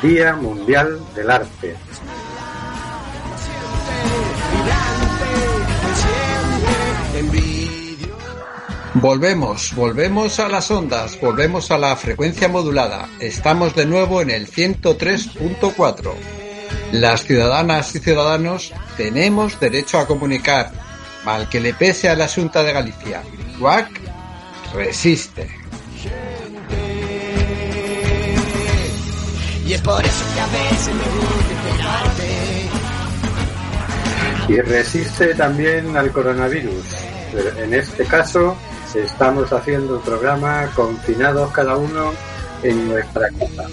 Día 0.00 0.34
Mundial 0.34 1.00
del 1.14 1.30
Arte. 1.30 1.76
Volvemos, 8.94 9.74
volvemos 9.74 10.38
a 10.38 10.48
las 10.48 10.70
ondas, 10.70 11.20
volvemos 11.20 11.70
a 11.70 11.78
la 11.78 11.96
frecuencia 11.96 12.48
modulada. 12.48 13.08
Estamos 13.18 13.74
de 13.74 13.86
nuevo 13.86 14.22
en 14.22 14.30
el 14.30 14.46
103.4. 14.46 16.12
Las 16.92 17.24
ciudadanas 17.24 17.94
y 17.94 17.98
ciudadanos 17.98 18.72
tenemos 18.96 19.58
derecho 19.58 19.98
a 19.98 20.06
comunicar, 20.06 20.70
mal 21.24 21.48
que 21.48 21.60
le 21.60 21.74
pese 21.74 22.08
a 22.08 22.14
la 22.14 22.28
Junta 22.28 22.62
de 22.62 22.72
Galicia. 22.72 23.22
WAC 23.58 23.88
resiste. 24.72 25.50
Y 29.66 29.72
es 29.72 29.80
por 29.80 30.04
eso 30.04 30.24
que 30.34 30.40
a 30.40 30.46
veces 30.46 30.94
me 30.94 31.04
gusta 31.04 31.54
esperarte. 31.54 32.68
Y 34.48 34.60
resiste 34.60 35.34
también 35.34 35.96
al 35.96 36.12
coronavirus. 36.12 36.84
En 37.56 37.72
este 37.72 38.04
caso, 38.04 38.56
estamos 38.94 39.50
haciendo 39.52 39.96
el 39.96 40.02
programa 40.02 40.70
confinados 40.76 41.50
cada 41.52 41.76
uno 41.76 42.12
en 42.62 42.88
nuestra 42.88 43.28
casa. 43.30 43.68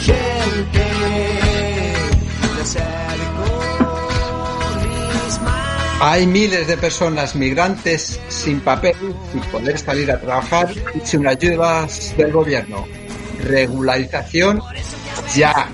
Gente. 0.00 0.84
Hay 6.00 6.26
miles 6.26 6.66
de 6.66 6.76
personas 6.76 7.34
migrantes 7.34 8.20
sin 8.28 8.60
papel, 8.60 8.94
sin 9.32 9.40
poder 9.42 9.78
salir 9.78 10.10
a 10.10 10.20
trabajar 10.20 10.68
y 10.94 11.00
sin 11.06 11.26
ayudas 11.26 12.14
del 12.16 12.32
gobierno. 12.32 12.86
Regularización 13.40 14.60
ya. 15.34 15.68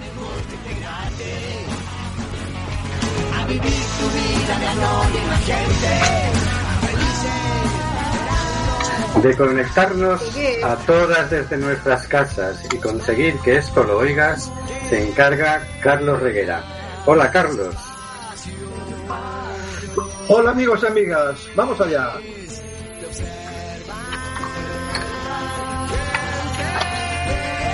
De 9.23 9.37
conectarnos 9.37 10.23
a 10.65 10.77
todas 10.87 11.31
desde 11.31 11.57
nuestras 11.57 12.07
casas 12.07 12.63
y 12.73 12.77
conseguir 12.79 13.37
que 13.41 13.57
esto 13.57 13.83
lo 13.83 13.99
oigas, 13.99 14.51
se 14.89 15.09
encarga 15.09 15.67
Carlos 15.83 16.21
Reguera. 16.21 16.63
Hola 17.07 17.31
Carlos. 17.31 17.90
Hola 20.33 20.53
amigos 20.53 20.79
y 20.85 20.87
amigas, 20.87 21.41
vamos 21.57 21.81
allá. 21.81 22.13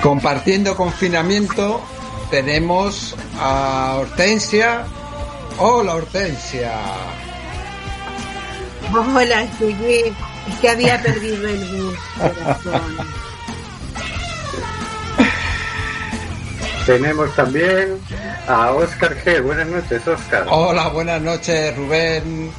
Compartiendo 0.03 0.75
confinamiento 0.75 1.83
tenemos 2.31 3.15
a 3.39 3.99
Hortensia. 4.01 4.87
Hola 5.59 5.97
Hortensia. 5.97 6.73
Hola, 8.91 9.47
llegué. 9.61 10.15
Es 10.49 10.57
que 10.59 10.71
había 10.71 11.03
perdido 11.03 11.47
el 11.47 11.59
bus, 11.59 11.99
corazón. 12.17 12.97
Tenemos 16.87 17.37
también 17.37 18.01
a 18.49 18.71
Oscar 18.73 19.17
G. 19.25 19.43
Buenas 19.43 19.67
noches, 19.69 20.07
Oscar. 20.07 20.47
Hola, 20.51 20.89
buenas 20.89 21.21
noches 21.21 21.77
Rubén, 21.77 22.51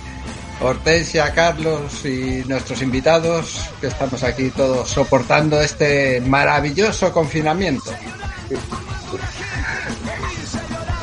Hortensia, 0.62 1.34
Carlos 1.34 2.04
y 2.06 2.44
nuestros 2.48 2.82
invitados 2.82 3.70
que 3.80 3.88
estamos 3.88 4.24
aquí 4.24 4.50
todos 4.50 4.90
soportando 4.90 5.62
este 5.62 6.22
maravilloso 6.22 7.12
confinamiento. 7.12 7.92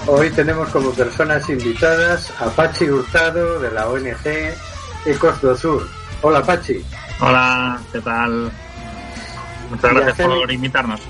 Hoy 0.06 0.30
tenemos 0.30 0.68
como 0.68 0.90
personas 0.90 1.48
invitadas 1.48 2.30
a 2.38 2.46
Pachi 2.50 2.84
Hurtado 2.90 3.58
de 3.60 3.70
la 3.70 3.88
ONG 3.88 4.54
Ecos 5.06 5.40
do 5.40 5.56
Sur. 5.56 5.88
Hola 6.20 6.42
Pachi. 6.42 6.84
Hola, 7.20 7.80
¿qué 7.92 8.00
tal? 8.00 8.50
Muchas 9.70 9.90
gracias 9.92 10.12
hacer- 10.14 10.26
por 10.26 10.52
invitarnos. 10.52 11.00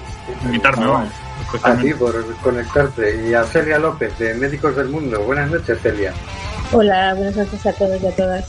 Invitarme, 0.45 0.87
vamos. 0.87 1.09
A 1.55 1.57
escucharme. 1.57 1.83
ti 1.85 1.95
por 1.95 2.37
conectarte. 2.37 3.29
Y 3.29 3.35
a 3.35 3.45
Celia 3.45 3.79
López 3.79 4.19
de 4.19 4.35
Médicos 4.35 4.75
del 4.77 4.89
Mundo. 4.89 5.21
Buenas 5.23 5.51
noches, 5.51 5.79
Celia. 5.81 6.13
Hola, 6.73 7.15
buenas 7.15 7.37
noches 7.37 7.65
a 7.67 7.73
todos 7.73 8.03
y 8.03 8.07
a 8.07 8.17
todas. 8.17 8.45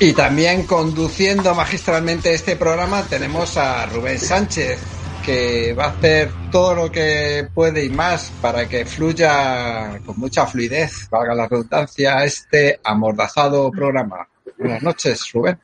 Y 0.00 0.12
también 0.12 0.64
conduciendo 0.64 1.54
magistralmente 1.56 2.32
este 2.32 2.54
programa 2.54 3.02
tenemos 3.02 3.56
a 3.56 3.84
Rubén 3.86 4.20
Sánchez, 4.20 4.78
que 5.24 5.74
va 5.74 5.86
a 5.86 5.88
hacer 5.88 6.30
todo 6.52 6.74
lo 6.74 6.92
que 6.92 7.48
puede 7.52 7.84
y 7.84 7.90
más 7.90 8.30
para 8.40 8.68
que 8.68 8.84
fluya 8.84 10.00
con 10.06 10.20
mucha 10.20 10.46
fluidez, 10.46 11.08
valga 11.10 11.34
la 11.34 11.48
redundancia, 11.48 12.24
este 12.24 12.78
amordazado 12.84 13.72
programa. 13.72 14.28
Buenas 14.56 14.82
noches, 14.84 15.32
Rubén. 15.32 15.58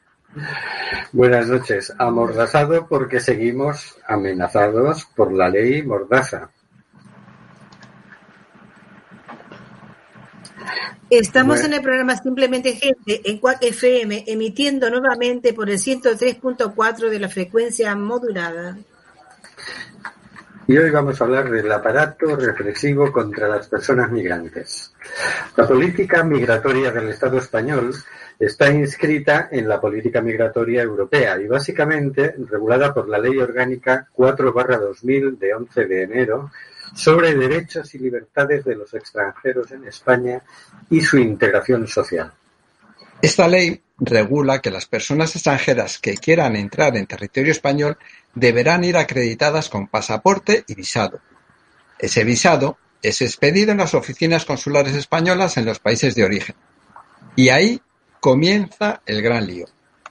Buenas 1.12 1.46
noches. 1.48 1.92
Amordazado 1.98 2.86
porque 2.88 3.20
seguimos 3.20 3.96
amenazados 4.06 5.04
por 5.16 5.32
la 5.32 5.48
ley 5.48 5.82
Mordaza. 5.82 6.50
Estamos 11.10 11.60
Bueno. 11.60 11.66
en 11.66 11.74
el 11.74 11.82
programa 11.82 12.16
Simplemente 12.16 12.74
Gente 12.74 13.20
en 13.30 13.38
Cuac 13.38 13.62
FM, 13.62 14.24
emitiendo 14.26 14.90
nuevamente 14.90 15.52
por 15.52 15.70
el 15.70 15.78
103.4 15.78 17.10
de 17.10 17.18
la 17.20 17.28
frecuencia 17.28 17.94
modulada. 17.94 18.76
Y 20.66 20.78
hoy 20.78 20.90
vamos 20.90 21.20
a 21.20 21.24
hablar 21.24 21.50
del 21.50 21.70
aparato 21.70 22.36
represivo 22.36 23.12
contra 23.12 23.48
las 23.48 23.68
personas 23.68 24.10
migrantes. 24.10 24.94
La 25.56 25.68
política 25.68 26.24
migratoria 26.24 26.90
del 26.90 27.10
Estado 27.10 27.36
español 27.36 27.94
está 28.38 28.70
inscrita 28.72 29.48
en 29.52 29.68
la 29.68 29.78
política 29.78 30.22
migratoria 30.22 30.82
europea 30.82 31.38
y 31.38 31.46
básicamente 31.46 32.34
regulada 32.48 32.94
por 32.94 33.10
la 33.10 33.18
Ley 33.18 33.38
Orgánica 33.38 34.08
4-2000 34.16 35.38
de 35.38 35.54
11 35.54 35.84
de 35.84 36.02
enero 36.02 36.50
sobre 36.94 37.34
derechos 37.34 37.94
y 37.94 37.98
libertades 37.98 38.64
de 38.64 38.76
los 38.76 38.94
extranjeros 38.94 39.70
en 39.72 39.84
España 39.84 40.40
y 40.88 41.02
su 41.02 41.18
integración 41.18 41.86
social. 41.86 42.32
Esta 43.20 43.46
ley 43.48 43.83
regula 43.98 44.60
que 44.60 44.70
las 44.70 44.86
personas 44.86 45.34
extranjeras 45.34 45.98
que 45.98 46.14
quieran 46.14 46.56
entrar 46.56 46.96
en 46.96 47.06
territorio 47.06 47.52
español 47.52 47.98
deberán 48.34 48.84
ir 48.84 48.96
acreditadas 48.96 49.68
con 49.68 49.86
pasaporte 49.86 50.64
y 50.66 50.74
visado. 50.74 51.20
Ese 51.98 52.24
visado 52.24 52.78
es 53.02 53.22
expedido 53.22 53.72
en 53.72 53.78
las 53.78 53.94
oficinas 53.94 54.44
consulares 54.44 54.94
españolas 54.94 55.56
en 55.56 55.66
los 55.66 55.78
países 55.78 56.14
de 56.14 56.24
origen. 56.24 56.56
Y 57.36 57.50
ahí 57.50 57.80
comienza 58.20 59.02
el 59.06 59.22
gran 59.22 59.46
lío. 59.46 59.66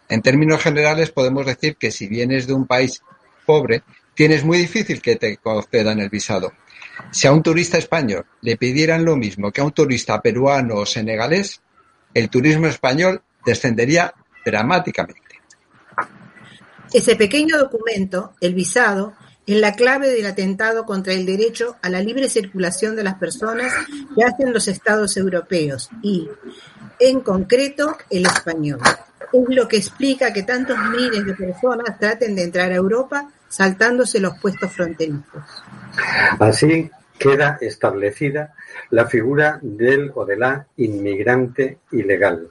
En 0.07 0.21
términos 0.21 0.61
generales 0.61 1.09
podemos 1.09 1.45
decir 1.45 1.75
que 1.75 1.91
si 1.91 2.07
vienes 2.07 2.47
de 2.47 2.53
un 2.53 2.67
país 2.67 3.01
pobre, 3.45 3.83
tienes 4.13 4.43
muy 4.43 4.59
difícil 4.59 5.01
que 5.01 5.15
te 5.15 5.37
concedan 5.37 5.99
el 5.99 6.09
visado. 6.09 6.53
Si 7.11 7.27
a 7.27 7.31
un 7.31 7.41
turista 7.41 7.77
español 7.77 8.25
le 8.41 8.57
pidieran 8.57 9.03
lo 9.03 9.15
mismo 9.15 9.51
que 9.51 9.61
a 9.61 9.63
un 9.63 9.71
turista 9.71 10.21
peruano 10.21 10.75
o 10.75 10.85
senegalés, 10.85 11.61
el 12.13 12.29
turismo 12.29 12.67
español 12.67 13.23
descendería 13.45 14.13
dramáticamente. 14.45 15.21
Ese 16.93 17.15
pequeño 17.15 17.57
documento, 17.57 18.33
el 18.39 18.53
visado, 18.53 19.13
es 19.45 19.57
la 19.57 19.73
clave 19.73 20.09
del 20.09 20.25
atentado 20.25 20.85
contra 20.85 21.13
el 21.13 21.25
derecho 21.25 21.75
a 21.81 21.89
la 21.89 22.01
libre 22.01 22.29
circulación 22.29 22.95
de 22.95 23.03
las 23.03 23.15
personas 23.15 23.73
que 24.15 24.23
hacen 24.23 24.53
los 24.53 24.67
estados 24.67 25.17
europeos 25.17 25.89
y, 26.01 26.29
en 26.99 27.21
concreto, 27.21 27.97
el 28.09 28.25
español. 28.25 28.79
Es 29.33 29.55
lo 29.55 29.67
que 29.67 29.77
explica 29.77 30.31
que 30.31 30.43
tantos 30.43 30.77
miles 30.91 31.25
de 31.25 31.33
personas 31.33 31.97
traten 31.99 32.35
de 32.35 32.43
entrar 32.43 32.71
a 32.71 32.75
Europa 32.75 33.29
saltándose 33.49 34.19
los 34.19 34.37
puestos 34.39 34.71
fronterizos. 34.71 35.43
Así 36.39 36.89
queda 37.19 37.57
establecida 37.59 38.53
la 38.91 39.07
figura 39.07 39.59
del 39.61 40.11
o 40.15 40.25
de 40.25 40.37
la 40.37 40.67
inmigrante 40.77 41.79
ilegal. 41.91 42.49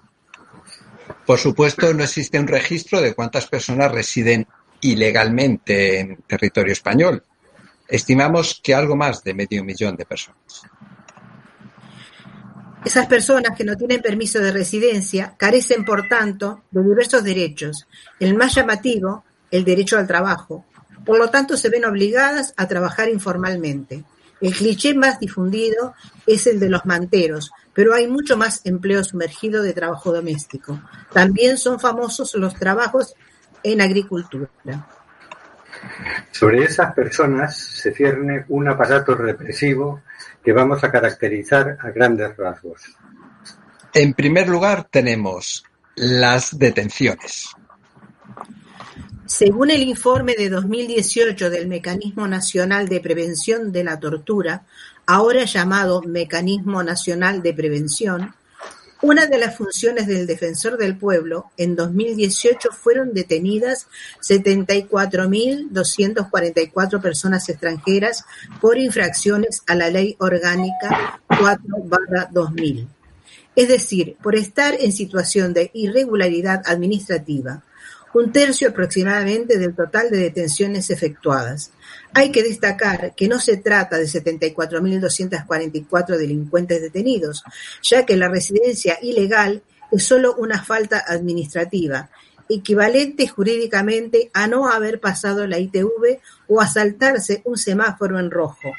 Por 1.26 1.38
supuesto, 1.38 1.92
no 1.94 2.02
existe 2.02 2.38
un 2.38 2.48
registro 2.48 3.00
de 3.00 3.14
cuántas 3.14 3.46
personas 3.46 3.92
residen 3.92 4.46
ilegalmente 4.80 6.00
en 6.00 6.16
territorio 6.26 6.72
español. 6.72 7.22
Estimamos 7.88 8.60
que 8.62 8.74
algo 8.74 8.96
más 8.96 9.22
de 9.22 9.34
medio 9.34 9.64
millón 9.64 9.96
de 9.96 10.04
personas. 10.04 10.62
Esas 12.84 13.06
personas 13.06 13.56
que 13.56 13.64
no 13.64 13.76
tienen 13.76 14.02
permiso 14.02 14.40
de 14.40 14.50
residencia 14.50 15.34
carecen, 15.38 15.84
por 15.84 16.08
tanto, 16.08 16.64
de 16.72 16.82
diversos 16.82 17.22
derechos. 17.22 17.86
El 18.18 18.34
más 18.34 18.56
llamativo, 18.56 19.24
el 19.52 19.64
derecho 19.64 19.98
al 19.98 20.08
trabajo. 20.08 20.64
Por 21.04 21.18
lo 21.18 21.30
tanto, 21.30 21.56
se 21.56 21.68
ven 21.68 21.84
obligadas 21.84 22.52
a 22.56 22.66
trabajar 22.66 23.08
informalmente. 23.08 24.02
El 24.40 24.52
cliché 24.52 24.94
más 24.94 25.20
difundido 25.20 25.94
es 26.26 26.48
el 26.48 26.58
de 26.58 26.68
los 26.68 26.84
manteros, 26.84 27.52
pero 27.74 27.94
hay 27.94 28.06
mucho 28.06 28.36
más 28.36 28.60
empleo 28.64 29.02
sumergido 29.02 29.62
de 29.62 29.72
trabajo 29.72 30.12
doméstico. 30.12 30.80
También 31.12 31.56
son 31.56 31.80
famosos 31.80 32.34
los 32.34 32.54
trabajos 32.54 33.14
en 33.62 33.80
agricultura. 33.80 34.48
Sobre 36.30 36.64
esas 36.64 36.94
personas 36.94 37.56
se 37.56 37.92
cierne 37.92 38.44
un 38.48 38.68
aparato 38.68 39.14
represivo 39.14 40.02
que 40.44 40.52
vamos 40.52 40.82
a 40.84 40.90
caracterizar 40.90 41.78
a 41.80 41.90
grandes 41.90 42.36
rasgos. 42.36 42.82
En 43.94 44.14
primer 44.14 44.48
lugar, 44.48 44.86
tenemos 44.90 45.64
las 45.96 46.58
detenciones. 46.58 47.50
Según 49.26 49.70
el 49.70 49.82
informe 49.82 50.34
de 50.34 50.50
2018 50.50 51.48
del 51.48 51.66
Mecanismo 51.66 52.26
Nacional 52.28 52.88
de 52.88 53.00
Prevención 53.00 53.72
de 53.72 53.84
la 53.84 53.98
Tortura, 53.98 54.66
ahora 55.06 55.44
llamado 55.44 56.02
Mecanismo 56.02 56.82
Nacional 56.82 57.42
de 57.42 57.54
Prevención, 57.54 58.34
una 59.02 59.26
de 59.26 59.36
las 59.36 59.56
funciones 59.56 60.06
del 60.06 60.26
Defensor 60.28 60.78
del 60.78 60.96
Pueblo, 60.96 61.50
en 61.56 61.74
2018 61.74 62.70
fueron 62.70 63.12
detenidas 63.12 63.88
74.244 64.20 67.02
personas 67.02 67.48
extranjeras 67.48 68.24
por 68.60 68.78
infracciones 68.78 69.64
a 69.66 69.74
la 69.74 69.90
Ley 69.90 70.14
Orgánica 70.20 71.20
4-2000, 71.28 72.86
es 73.56 73.68
decir, 73.68 74.16
por 74.22 74.36
estar 74.36 74.76
en 74.78 74.92
situación 74.92 75.52
de 75.52 75.72
irregularidad 75.74 76.62
administrativa, 76.64 77.64
un 78.14 78.32
tercio 78.32 78.68
aproximadamente 78.68 79.58
del 79.58 79.74
total 79.74 80.10
de 80.10 80.18
detenciones 80.18 80.90
efectuadas. 80.90 81.72
Hay 82.14 82.30
que 82.30 82.42
destacar 82.42 83.14
que 83.14 83.28
no 83.28 83.38
se 83.38 83.56
trata 83.56 83.98
de 83.98 84.04
74.244 84.04 86.16
delincuentes 86.16 86.80
detenidos, 86.80 87.42
ya 87.82 88.04
que 88.04 88.16
la 88.16 88.28
residencia 88.28 88.98
ilegal 89.00 89.62
es 89.90 90.04
solo 90.04 90.34
una 90.36 90.62
falta 90.62 91.02
administrativa, 91.06 92.10
equivalente 92.48 93.28
jurídicamente 93.28 94.30
a 94.34 94.46
no 94.46 94.68
haber 94.68 95.00
pasado 95.00 95.46
la 95.46 95.58
ITV 95.58 96.20
o 96.48 96.60
a 96.60 96.66
saltarse 96.66 97.42
un 97.44 97.56
semáforo 97.56 98.18
en 98.18 98.30
rojo. 98.30 98.72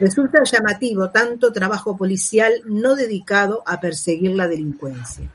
Resulta 0.00 0.42
llamativo 0.42 1.10
tanto 1.10 1.52
trabajo 1.52 1.96
policial 1.96 2.62
no 2.64 2.96
dedicado 2.96 3.62
a 3.66 3.80
perseguir 3.80 4.32
la 4.32 4.48
delincuencia. 4.48 5.30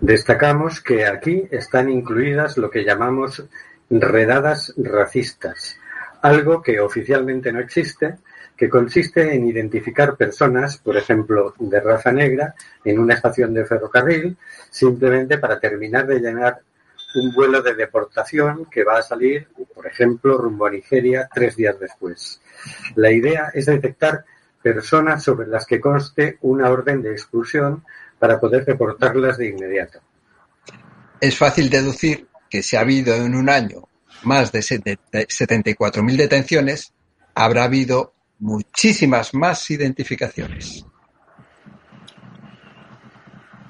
Destacamos 0.00 0.80
que 0.80 1.06
aquí 1.06 1.48
están 1.50 1.90
incluidas 1.90 2.56
lo 2.56 2.70
que 2.70 2.84
llamamos 2.84 3.44
redadas 3.90 4.74
racistas, 4.76 5.78
algo 6.22 6.62
que 6.62 6.80
oficialmente 6.80 7.52
no 7.52 7.60
existe, 7.60 8.16
que 8.56 8.68
consiste 8.70 9.34
en 9.34 9.46
identificar 9.46 10.16
personas, 10.16 10.78
por 10.78 10.96
ejemplo, 10.96 11.54
de 11.58 11.80
raza 11.80 12.10
negra, 12.10 12.54
en 12.84 12.98
una 12.98 13.14
estación 13.14 13.52
de 13.52 13.66
ferrocarril, 13.66 14.36
simplemente 14.70 15.38
para 15.38 15.60
terminar 15.60 16.06
de 16.06 16.20
llenar 16.20 16.60
un 17.14 17.32
vuelo 17.34 17.62
de 17.62 17.74
deportación 17.74 18.66
que 18.66 18.84
va 18.84 18.98
a 18.98 19.02
salir, 19.02 19.48
por 19.74 19.86
ejemplo, 19.86 20.36
rumbo 20.38 20.66
a 20.66 20.70
Nigeria 20.70 21.28
tres 21.32 21.56
días 21.56 21.78
después. 21.78 22.40
La 22.94 23.10
idea 23.10 23.50
es 23.54 23.66
detectar 23.66 24.24
personas 24.62 25.22
sobre 25.22 25.46
las 25.46 25.66
que 25.66 25.80
conste 25.80 26.38
una 26.40 26.70
orden 26.70 27.02
de 27.02 27.12
expulsión 27.12 27.84
para 28.18 28.40
poder 28.40 28.64
reportarlas 28.64 29.38
de 29.38 29.48
inmediato. 29.48 30.00
Es 31.20 31.36
fácil 31.36 31.70
deducir 31.70 32.28
que 32.48 32.62
si 32.62 32.76
ha 32.76 32.80
habido 32.80 33.14
en 33.14 33.34
un 33.34 33.48
año 33.48 33.88
más 34.22 34.52
de 34.52 34.60
74.000 34.60 36.16
detenciones, 36.16 36.92
habrá 37.34 37.64
habido 37.64 38.14
muchísimas 38.38 39.34
más 39.34 39.70
identificaciones. 39.70 40.84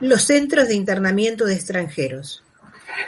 Los 0.01 0.23
centros 0.23 0.69
de 0.69 0.75
internamiento 0.75 1.45
de 1.47 1.55
extranjeros. 1.55 2.45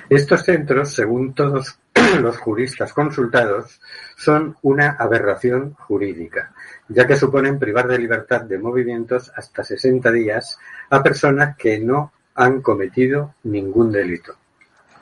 Estos 0.08 0.44
centros, 0.44 0.93
según 0.94 1.35
todos 1.35 1.79
los 2.16 2.38
juristas 2.38 2.93
consultados, 2.93 3.81
son 4.16 4.56
una 4.62 4.90
aberración 4.99 5.75
jurídica, 5.75 6.52
ya 6.88 7.06
que 7.06 7.16
suponen 7.16 7.58
privar 7.58 7.87
de 7.87 7.99
libertad 7.99 8.43
de 8.43 8.58
movimientos 8.58 9.31
hasta 9.37 9.64
60 9.64 10.10
días 10.12 10.58
a 10.90 11.02
personas 11.02 11.56
que 11.56 11.78
no 11.78 12.12
han 12.34 12.62
cometido 12.62 13.35
ningún 13.44 13.92
delito. 13.92 14.35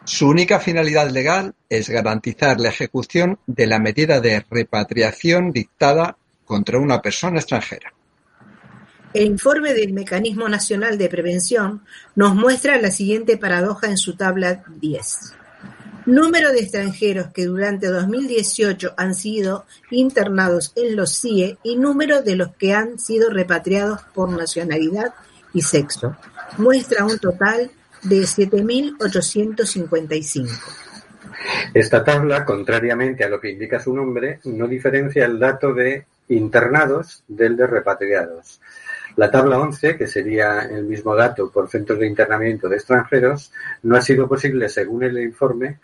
Su 0.04 0.28
única 0.28 0.60
finalidad 0.60 1.10
legal 1.10 1.54
es 1.68 1.88
garantizar 1.88 2.60
la 2.60 2.68
ejecución 2.68 3.38
de 3.46 3.66
la 3.66 3.78
medida 3.78 4.20
de 4.20 4.44
repatriación 4.48 5.50
dictada 5.50 6.16
contra 6.44 6.78
una 6.78 7.02
persona 7.02 7.38
extranjera. 7.38 7.92
El 9.12 9.26
informe 9.26 9.74
del 9.74 9.92
Mecanismo 9.92 10.48
Nacional 10.48 10.98
de 10.98 11.08
Prevención 11.08 11.82
nos 12.14 12.34
muestra 12.34 12.80
la 12.80 12.90
siguiente 12.90 13.36
paradoja 13.36 13.88
en 13.88 13.96
su 13.96 14.16
tabla 14.16 14.62
10. 14.68 15.34
Número 16.06 16.52
de 16.52 16.60
extranjeros 16.60 17.26
que 17.34 17.44
durante 17.46 17.88
2018 17.88 18.94
han 18.96 19.16
sido 19.16 19.66
internados 19.90 20.72
en 20.76 20.94
los 20.94 21.20
CIE 21.20 21.58
y 21.64 21.74
número 21.74 22.22
de 22.22 22.36
los 22.36 22.54
que 22.54 22.74
han 22.74 23.00
sido 23.00 23.28
repatriados 23.28 24.02
por 24.14 24.30
nacionalidad 24.30 25.14
y 25.52 25.62
sexo. 25.62 26.16
Muestra 26.58 27.04
un 27.04 27.18
total 27.18 27.72
de 28.04 28.20
7.855. 28.20 30.48
Esta 31.74 32.04
tabla, 32.04 32.44
contrariamente 32.44 33.24
a 33.24 33.28
lo 33.28 33.40
que 33.40 33.50
indica 33.50 33.80
su 33.80 33.92
nombre, 33.92 34.38
no 34.44 34.68
diferencia 34.68 35.24
el 35.24 35.40
dato 35.40 35.74
de 35.74 36.06
internados 36.28 37.24
del 37.26 37.56
de 37.56 37.66
repatriados. 37.66 38.60
La 39.16 39.28
tabla 39.30 39.58
11, 39.58 39.96
que 39.96 40.06
sería 40.06 40.60
el 40.60 40.84
mismo 40.84 41.16
dato 41.16 41.50
por 41.50 41.68
centros 41.68 41.98
de 41.98 42.06
internamiento 42.06 42.68
de 42.68 42.76
extranjeros, 42.76 43.50
no 43.82 43.96
ha 43.96 44.02
sido 44.02 44.28
posible, 44.28 44.68
según 44.68 45.02
el 45.04 45.18
informe, 45.18 45.78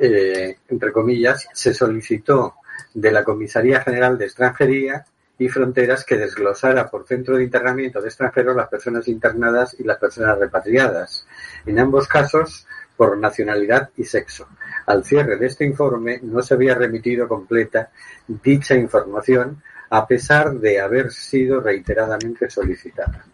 eh, 0.00 0.56
entre 0.68 0.92
comillas, 0.92 1.46
se 1.52 1.74
solicitó 1.74 2.54
de 2.94 3.12
la 3.12 3.22
Comisaría 3.22 3.82
General 3.82 4.16
de 4.16 4.24
Extranjería 4.24 5.04
y 5.38 5.48
Fronteras 5.48 6.04
que 6.04 6.16
desglosara 6.16 6.90
por 6.90 7.06
centro 7.06 7.36
de 7.36 7.44
internamiento 7.44 8.00
de 8.00 8.08
extranjeros 8.08 8.56
las 8.56 8.68
personas 8.68 9.08
internadas 9.08 9.76
y 9.78 9.84
las 9.84 9.98
personas 9.98 10.38
repatriadas, 10.38 11.26
en 11.66 11.78
ambos 11.78 12.08
casos 12.08 12.66
por 12.96 13.16
nacionalidad 13.18 13.90
y 13.96 14.04
sexo. 14.04 14.48
Al 14.86 15.04
cierre 15.04 15.36
de 15.36 15.46
este 15.46 15.64
informe 15.64 16.20
no 16.22 16.42
se 16.42 16.54
había 16.54 16.74
remitido 16.74 17.28
completa 17.28 17.90
dicha 18.26 18.74
información 18.74 19.62
a 19.90 20.06
pesar 20.06 20.54
de 20.54 20.80
haber 20.80 21.10
sido 21.10 21.60
reiteradamente 21.60 22.48
solicitada. 22.48 23.24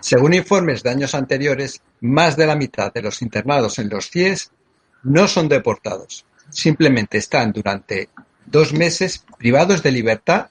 Según 0.00 0.34
informes 0.34 0.82
de 0.82 0.90
años 0.90 1.14
anteriores, 1.14 1.82
más 2.00 2.36
de 2.36 2.46
la 2.46 2.56
mitad 2.56 2.92
de 2.92 3.02
los 3.02 3.20
internados 3.20 3.78
en 3.78 3.88
los 3.88 4.10
CIES 4.10 4.52
no 5.02 5.28
son 5.28 5.48
deportados, 5.48 6.24
simplemente 6.50 7.18
están 7.18 7.52
durante 7.52 8.08
dos 8.46 8.72
meses 8.72 9.24
privados 9.38 9.82
de 9.82 9.92
libertad 9.92 10.48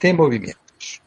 de 0.00 0.14
movimientos. 0.14 1.02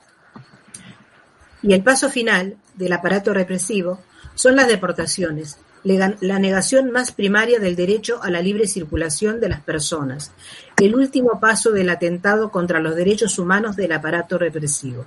Y 1.62 1.74
el 1.74 1.84
paso 1.84 2.10
final 2.10 2.58
del 2.76 2.94
aparato 2.94 3.34
represivo 3.34 4.00
son 4.36 4.56
las 4.56 4.68
deportaciones, 4.68 5.58
la 5.88 6.40
negación 6.40 6.92
más 6.92 7.12
primaria 7.12 7.60
del 7.60 7.76
derecho 7.76 8.22
a 8.22 8.30
la 8.30 8.42
libre 8.42 8.68
circulación 8.68 9.40
de 9.40 9.50
las 9.50 9.62
personas, 9.62 10.32
el 10.80 10.94
último 10.96 11.40
paso 11.40 11.72
del 11.72 11.90
atentado 11.90 12.52
contra 12.52 12.80
los 12.80 12.96
derechos 12.96 13.40
humanos 13.40 13.76
del 13.76 13.94
aparato 13.94 14.38
represivo. 14.38 15.04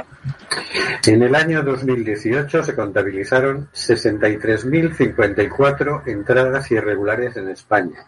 En 1.07 1.23
el 1.23 1.35
año 1.35 1.63
2018 1.63 2.65
se 2.65 2.75
contabilizaron 2.75 3.69
63.054 3.73 6.03
entradas 6.07 6.71
irregulares 6.71 7.35
en 7.37 7.49
España. 7.49 8.07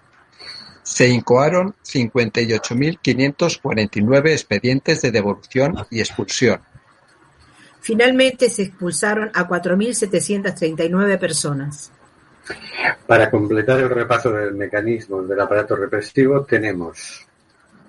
Se 0.83 1.09
incoaron 1.09 1.75
58.549 1.85 4.31
expedientes 4.31 5.03
de 5.03 5.11
devolución 5.13 5.75
y 5.91 6.01
expulsión. 6.01 6.63
Finalmente 7.81 8.49
se 8.49 8.63
expulsaron 8.63 9.31
a 9.35 9.47
4.739 9.49 11.19
personas. 11.19 11.93
Para 13.07 13.31
completar 13.31 13.79
el 13.81 13.91
repaso 13.91 14.31
del 14.33 14.55
mecanismo 14.55 15.23
del 15.23 15.41
aparato 15.41 15.77
represivo 15.77 16.45
tenemos 16.45 17.27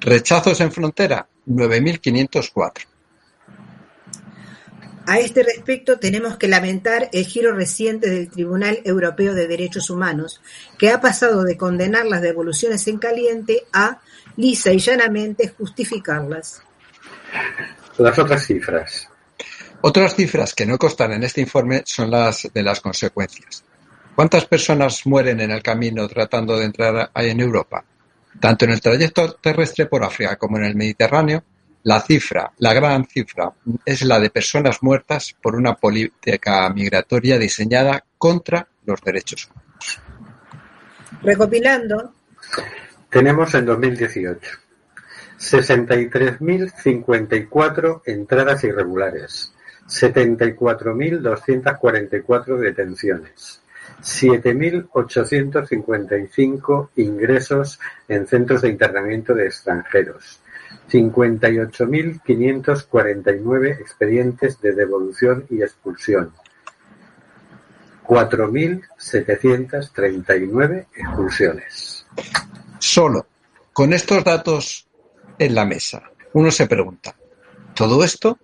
Rechazos 0.03 0.59
en 0.59 0.71
frontera, 0.71 1.25
9.504. 1.47 2.85
A 5.05 5.19
este 5.19 5.43
respecto, 5.43 5.97
tenemos 5.97 6.37
que 6.37 6.47
lamentar 6.47 7.09
el 7.13 7.25
giro 7.25 7.53
reciente 7.53 8.09
del 8.09 8.29
Tribunal 8.29 8.79
Europeo 8.83 9.33
de 9.33 9.47
Derechos 9.47 9.89
Humanos, 9.89 10.41
que 10.77 10.89
ha 10.89 10.99
pasado 10.99 11.43
de 11.43 11.57
condenar 11.57 12.05
las 12.05 12.21
devoluciones 12.21 12.87
en 12.87 12.97
caliente 12.97 13.63
a, 13.71 14.01
lisa 14.35 14.71
y 14.71 14.79
llanamente, 14.79 15.53
justificarlas. 15.57 16.61
las 17.97 18.19
otras 18.19 18.45
cifras. 18.45 19.09
Otras 19.81 20.15
cifras 20.15 20.53
que 20.53 20.65
no 20.65 20.77
constan 20.77 21.13
en 21.13 21.23
este 21.23 21.41
informe 21.41 21.83
son 21.85 22.11
las 22.11 22.49
de 22.53 22.63
las 22.63 22.79
consecuencias. 22.79 23.63
¿Cuántas 24.15 24.45
personas 24.45 25.05
mueren 25.05 25.41
en 25.41 25.51
el 25.51 25.63
camino 25.63 26.07
tratando 26.07 26.57
de 26.57 26.65
entrar 26.65 27.11
en 27.15 27.39
Europa? 27.39 27.83
Tanto 28.39 28.65
en 28.65 28.71
el 28.71 28.81
trayecto 28.81 29.33
terrestre 29.35 29.85
por 29.87 30.03
África 30.03 30.35
como 30.35 30.57
en 30.57 30.65
el 30.65 30.75
Mediterráneo, 30.75 31.43
la 31.83 31.99
cifra, 31.99 32.51
la 32.59 32.73
gran 32.73 33.05
cifra, 33.05 33.51
es 33.85 34.03
la 34.03 34.19
de 34.19 34.29
personas 34.29 34.81
muertas 34.81 35.35
por 35.41 35.55
una 35.55 35.75
política 35.75 36.69
migratoria 36.69 37.37
diseñada 37.37 38.05
contra 38.17 38.65
los 38.85 39.01
derechos 39.01 39.49
humanos. 39.49 39.99
Recopilando, 41.21 42.13
Tenemos 43.09 43.53
en 43.55 43.65
2018 43.65 44.49
63.054 45.39 48.01
entradas 48.05 48.63
irregulares, 48.63 49.53
74.244 49.87 52.57
detenciones, 52.57 53.62
7.855 54.03 56.89
ingresos 56.97 57.79
en 58.09 58.27
centros 58.27 58.61
de 58.61 58.67
internamiento 58.69 59.33
de 59.33 59.47
extranjeros, 59.47 60.41
58.549 60.91 63.79
expedientes 63.79 64.59
de 64.59 64.73
devolución 64.73 65.45
y 65.49 65.61
expulsión, 65.61 66.33
4.739 68.03 70.87
expulsiones. 70.95 72.05
Solo 72.79 73.25
con 73.71 73.93
estos 73.93 74.21
datos 74.25 74.85
en 75.39 75.55
la 75.55 75.63
mesa, 75.65 76.03
uno 76.33 76.51
se 76.51 76.67
pregunta, 76.67 77.15
¿todo 77.73 78.03
esto 78.03 78.37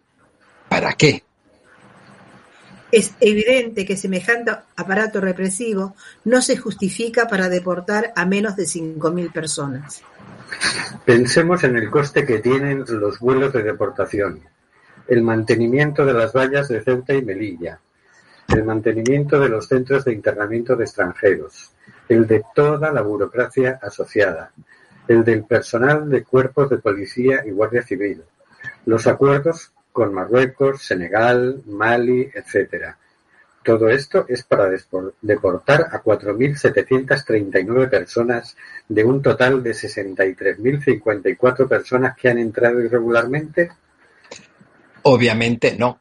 para 0.70 0.94
qué? 0.94 1.26
Es 2.92 3.14
evidente 3.20 3.86
que 3.86 3.98
semejante 3.98 4.52
aparato 4.76 5.22
represivo 5.22 5.96
no 6.26 6.42
se 6.42 6.58
justifica 6.58 7.28
para 7.28 7.50
deportar 7.50 8.12
a 8.16 8.26
menos 8.26 8.56
de 8.56 8.64
5.000 8.64 9.32
personas. 9.32 10.02
Pensemos 11.06 11.64
en 11.64 11.78
el 11.78 11.90
coste 11.90 12.26
que 12.26 12.40
tienen 12.40 12.84
los 12.88 13.20
vuelos 13.20 13.54
de 13.54 13.64
deportación, 13.64 14.42
el 15.08 15.22
mantenimiento 15.22 16.06
de 16.06 16.14
las 16.14 16.34
vallas 16.34 16.68
de 16.68 16.82
Ceuta 16.82 17.14
y 17.14 17.22
Melilla, 17.22 17.80
el 18.48 18.64
mantenimiento 18.64 19.40
de 19.40 19.50
los 19.50 19.68
centros 19.68 20.06
de 20.06 20.14
internamiento 20.14 20.76
de 20.76 20.86
extranjeros, 20.86 21.72
el 22.08 22.26
de 22.26 22.44
toda 22.56 22.92
la 22.92 23.02
burocracia 23.02 23.80
asociada, 23.82 24.52
el 25.08 25.24
del 25.24 25.44
personal 25.44 26.10
de 26.10 26.24
cuerpos 26.24 26.70
de 26.70 26.80
policía 26.80 27.44
y 27.46 27.52
guardia 27.52 27.84
civil, 27.84 28.24
los 28.86 29.06
acuerdos 29.06 29.72
con 30.00 30.14
Marruecos, 30.14 30.82
Senegal, 30.82 31.62
Mali, 31.66 32.32
etcétera. 32.34 32.98
Todo 33.62 33.90
esto 33.90 34.26
es 34.30 34.44
para 34.44 34.70
deportar 35.22 35.90
a 35.92 36.02
4.739 36.02 37.90
personas 37.90 38.56
de 38.88 39.04
un 39.04 39.22
total 39.22 39.62
de 39.62 39.72
63.054 39.72 41.68
personas 41.68 42.16
que 42.16 42.30
han 42.30 42.38
entrado 42.38 42.80
irregularmente. 42.80 43.72
Obviamente 45.02 45.76
no. 45.78 46.00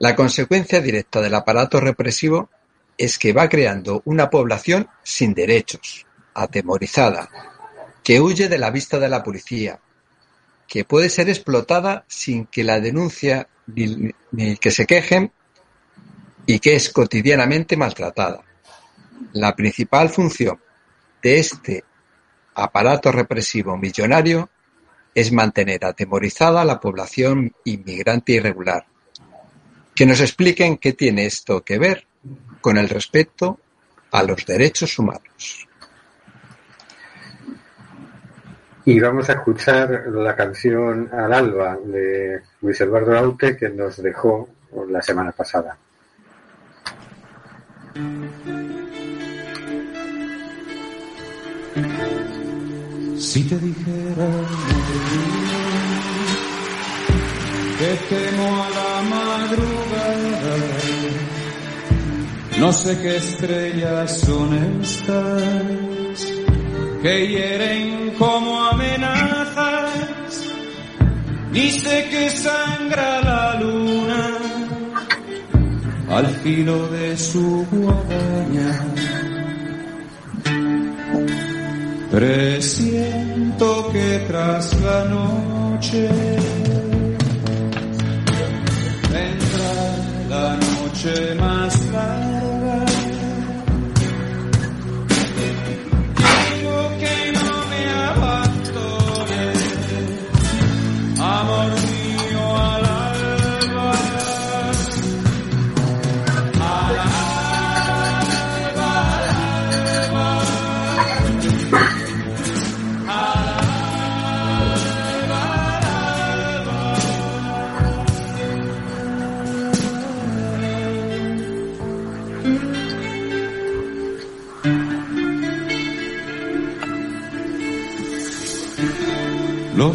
La 0.00 0.16
consecuencia 0.16 0.80
directa 0.80 1.20
del 1.20 1.36
aparato 1.36 1.78
represivo 1.78 2.50
es 2.96 3.16
que 3.16 3.32
va 3.32 3.48
creando 3.48 4.02
una 4.06 4.28
población 4.28 4.88
sin 5.04 5.34
derechos, 5.34 6.04
atemorizada, 6.34 7.28
que 8.02 8.20
huye 8.20 8.48
de 8.48 8.58
la 8.58 8.72
vista 8.72 8.98
de 8.98 9.08
la 9.08 9.22
policía, 9.22 9.78
que 10.68 10.84
puede 10.84 11.08
ser 11.08 11.30
explotada 11.30 12.04
sin 12.06 12.46
que 12.46 12.62
la 12.62 12.78
denuncia 12.78 13.48
ni, 13.66 14.56
que 14.58 14.70
se 14.70 14.86
quejen 14.86 15.32
y 16.46 16.60
que 16.60 16.76
es 16.76 16.90
cotidianamente 16.90 17.76
maltratada. 17.76 18.44
La 19.32 19.56
principal 19.56 20.10
función 20.10 20.60
de 21.22 21.38
este 21.38 21.84
aparato 22.54 23.10
represivo 23.10 23.76
millonario 23.76 24.50
es 25.14 25.32
mantener 25.32 25.84
atemorizada 25.84 26.60
a 26.60 26.66
la 26.66 26.78
población 26.78 27.54
inmigrante 27.64 28.32
irregular. 28.32 28.86
Que 29.94 30.06
nos 30.06 30.20
expliquen 30.20 30.76
qué 30.76 30.92
tiene 30.92 31.26
esto 31.26 31.64
que 31.64 31.78
ver 31.78 32.06
con 32.60 32.76
el 32.76 32.88
respeto 32.88 33.58
a 34.12 34.22
los 34.22 34.44
derechos 34.44 34.98
humanos. 34.98 35.67
Y 38.90 38.98
vamos 39.00 39.28
a 39.28 39.34
escuchar 39.34 40.06
la 40.10 40.34
canción 40.34 41.10
Al 41.12 41.30
Alba 41.34 41.76
de 41.84 42.40
Luis 42.62 42.80
Eduardo 42.80 43.18
Aute 43.18 43.54
que 43.54 43.68
nos 43.68 44.02
dejó 44.02 44.48
la 44.88 45.02
semana 45.02 45.30
pasada. 45.30 45.76
Si 53.18 53.44
te 53.46 53.58
dijera 53.58 54.30
que 57.78 57.98
temo 58.08 58.64
a 58.64 58.70
la 58.70 59.02
madrugada, 59.10 60.56
no 62.58 62.72
sé 62.72 62.98
qué 63.02 63.16
estrellas 63.16 64.18
son 64.20 64.54
estas 64.80 66.37
que 67.02 67.28
hieren 67.28 68.14
como 68.18 68.60
amenazas, 68.70 69.90
sé 71.70 72.08
que 72.10 72.30
sangra 72.30 73.20
la 73.22 73.60
luna 73.60 74.38
al 76.10 76.26
filo 76.26 76.88
de 76.88 77.16
su 77.16 77.66
guadaña. 77.70 78.84
Presiento 82.10 83.90
que 83.92 84.24
tras 84.26 84.80
la 84.80 85.04
noche 85.04 86.08
vendrá 89.12 89.74
la 90.30 90.56
noche 90.56 91.34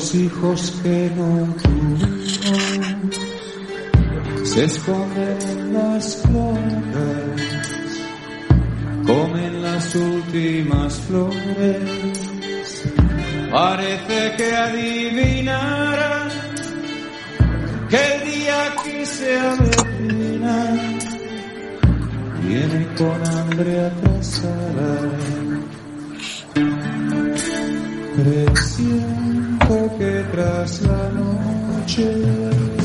Los 0.03 0.15
hijos 0.15 0.59
que 0.83 1.09
no 1.15 1.47
tuvimos 1.63 3.15
se 4.49 4.65
esconden 4.65 5.37
en 5.49 5.73
las 5.73 6.17
flores, 6.17 7.41
comen 9.07 9.61
las 9.61 9.95
últimas 9.95 10.99
flores. 11.07 11.79
Parece 13.49 14.33
que 14.35 14.53
adivinarán 14.53 16.29
que 17.89 18.15
el 18.15 18.25
día 18.29 18.75
que 18.83 19.05
se 19.05 19.39
avecina 19.39 20.65
viene 22.45 22.87
con 22.97 23.25
hambre 23.37 23.85
atrasada. 23.85 24.99
Presiento 28.17 29.12
que 29.97 30.23
tras 30.31 30.81
la 30.81 31.09
noche 31.09 32.82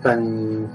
tan, 0.00 0.68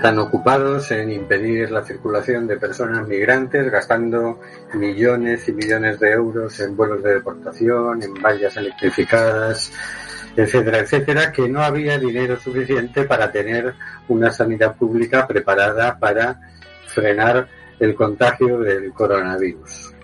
tan 0.00 0.18
ocupados 0.18 0.90
en 0.90 1.10
impedir 1.10 1.70
la 1.70 1.84
circulación 1.84 2.46
de 2.46 2.56
personas 2.56 3.06
migrantes, 3.06 3.70
gastando 3.70 4.40
millones 4.74 5.48
y 5.48 5.52
millones 5.52 6.00
de 6.00 6.12
euros 6.12 6.58
en 6.60 6.76
vuelos 6.76 7.02
de 7.02 7.14
deportación, 7.14 8.02
en 8.02 8.14
vallas 8.14 8.56
electrificadas, 8.56 9.72
etcétera, 10.36 10.78
etcétera, 10.80 11.32
que 11.32 11.48
no 11.48 11.62
había 11.62 11.98
dinero 11.98 12.38
suficiente 12.38 13.04
para 13.04 13.30
tener 13.30 13.74
una 14.08 14.30
sanidad 14.30 14.76
pública 14.76 15.26
preparada 15.26 15.98
para 15.98 16.40
frenar 16.86 17.48
el 17.78 17.94
contagio 17.94 18.58
del 18.58 18.92
coronavirus. 18.92 19.94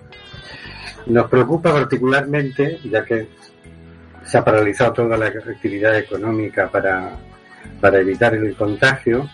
Nos 1.07 1.29
preocupa 1.29 1.73
particularmente, 1.73 2.79
ya 2.83 3.03
que 3.03 3.27
se 4.23 4.37
ha 4.37 4.45
paralizado 4.45 4.93
toda 4.93 5.17
la 5.17 5.27
actividad 5.27 5.97
económica 5.97 6.69
para, 6.69 7.11
para 7.79 7.99
evitar 7.99 8.33
el 8.35 8.55
contagio, 8.55 9.29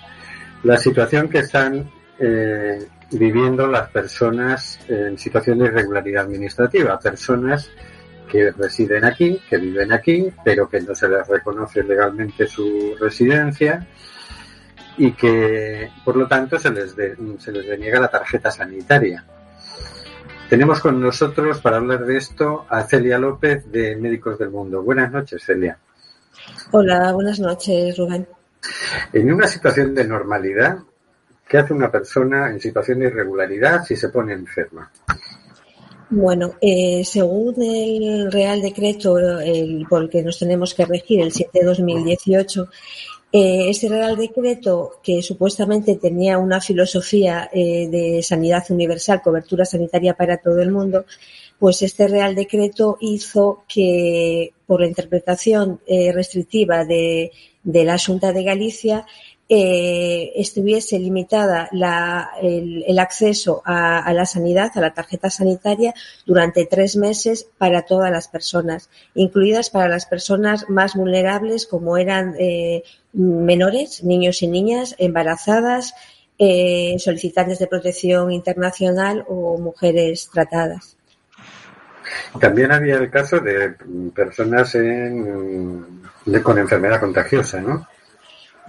la 0.63 0.77
situación 0.77 1.29
que 1.29 1.39
están 1.39 1.89
eh, 2.19 2.87
viviendo 3.11 3.67
las 3.67 3.89
personas 3.89 4.79
en 4.87 5.17
situación 5.17 5.59
de 5.59 5.65
irregularidad 5.65 6.23
administrativa, 6.25 6.99
personas 6.99 7.69
que 8.29 8.51
residen 8.51 9.05
aquí, 9.05 9.39
que 9.49 9.57
viven 9.57 9.91
aquí, 9.93 10.29
pero 10.43 10.67
que 10.67 10.81
no 10.81 10.93
se 10.93 11.07
les 11.07 11.25
reconoce 11.27 11.83
legalmente 11.83 12.45
su 12.47 12.95
residencia 12.99 13.87
y 14.97 15.11
que, 15.13 15.89
por 16.03 16.17
lo 16.17 16.27
tanto, 16.27 16.57
se 16.59 16.71
les, 16.71 16.95
de- 16.95 17.15
se 17.37 17.51
les 17.51 17.65
deniega 17.67 17.99
la 17.99 18.09
tarjeta 18.09 18.51
sanitaria. 18.51 19.23
Tenemos 20.49 20.79
con 20.79 20.99
nosotros 20.99 21.61
para 21.61 21.77
hablar 21.77 22.05
de 22.05 22.17
esto 22.17 22.65
a 22.69 22.83
Celia 22.83 23.17
López 23.19 23.71
de 23.71 23.95
Médicos 23.95 24.39
del 24.39 24.49
Mundo. 24.49 24.81
Buenas 24.81 25.11
noches, 25.11 25.43
Celia. 25.45 25.77
Hola, 26.71 27.11
buenas 27.13 27.39
noches, 27.39 27.97
Rubén. 27.97 28.27
En 29.13 29.31
una 29.31 29.47
situación 29.47 29.95
de 29.95 30.05
normalidad, 30.05 30.79
¿qué 31.47 31.57
hace 31.57 31.73
una 31.73 31.91
persona 31.91 32.49
en 32.49 32.59
situación 32.59 32.99
de 32.99 33.07
irregularidad 33.07 33.83
si 33.83 33.95
se 33.95 34.09
pone 34.09 34.33
enferma? 34.33 34.91
Bueno, 36.09 36.53
eh, 36.61 37.03
según 37.03 37.61
el 37.61 38.31
Real 38.31 38.61
Decreto 38.61 39.17
el, 39.19 39.85
por 39.89 40.03
el 40.03 40.09
que 40.09 40.23
nos 40.23 40.39
tenemos 40.39 40.73
que 40.73 40.85
regir, 40.85 41.21
el 41.21 41.33
7 41.33 41.59
de 41.59 41.65
2018, 41.65 42.69
eh, 43.29 43.69
ese 43.69 43.89
Real 43.89 44.15
Decreto, 44.15 44.99
que 45.03 45.21
supuestamente 45.21 45.97
tenía 45.97 46.37
una 46.37 46.61
filosofía 46.61 47.49
eh, 47.51 47.89
de 47.89 48.23
sanidad 48.23 48.63
universal, 48.69 49.21
cobertura 49.21 49.65
sanitaria 49.65 50.13
para 50.13 50.37
todo 50.37 50.61
el 50.61 50.71
mundo, 50.71 51.05
pues 51.59 51.81
este 51.81 52.07
Real 52.07 52.35
Decreto 52.35 52.97
hizo 52.99 53.63
que, 53.67 54.53
por 54.65 54.81
la 54.81 54.87
interpretación 54.87 55.79
eh, 55.87 56.11
restrictiva 56.11 56.85
de, 56.85 57.31
la 57.63 57.97
Junta 57.97 58.31
de 58.33 58.43
Galicia, 58.43 59.05
eh, 59.49 60.33
estuviese 60.35 60.99
limitada 60.99 61.69
el, 62.41 62.99
acceso 62.99 63.61
a, 63.65 63.99
a 63.99 64.13
la 64.13 64.25
sanidad, 64.25 64.71
a 64.75 64.81
la 64.81 64.93
tarjeta 64.93 65.29
sanitaria, 65.29 65.93
durante 66.25 66.65
tres 66.65 66.97
meses 66.97 67.47
para 67.57 67.83
todas 67.83 68.11
las 68.11 68.27
personas, 68.27 68.89
incluidas 69.15 69.69
para 69.69 69.87
las 69.87 70.05
personas 70.05 70.69
más 70.69 70.95
vulnerables, 70.95 71.65
como 71.65 71.97
eran 71.97 72.35
eh, 72.37 72.83
menores, 73.13 74.03
niños 74.03 74.41
y 74.41 74.47
niñas, 74.47 74.95
embarazadas, 74.97 75.93
eh, 76.39 76.97
solicitantes 76.99 77.57
de 77.57 77.67
protección 77.67 78.31
internacional 78.31 79.25
o 79.27 79.57
mujeres 79.57 80.29
tratadas. 80.31 80.96
También 82.39 82.71
había 82.71 82.95
el 82.95 83.09
caso 83.09 83.39
de 83.39 83.75
personas 84.13 84.73
en- 84.75 86.01
de- 86.25 86.43
con 86.43 86.57
enfermedad 86.57 86.99
contagiosa, 86.99 87.61
¿no? 87.61 87.87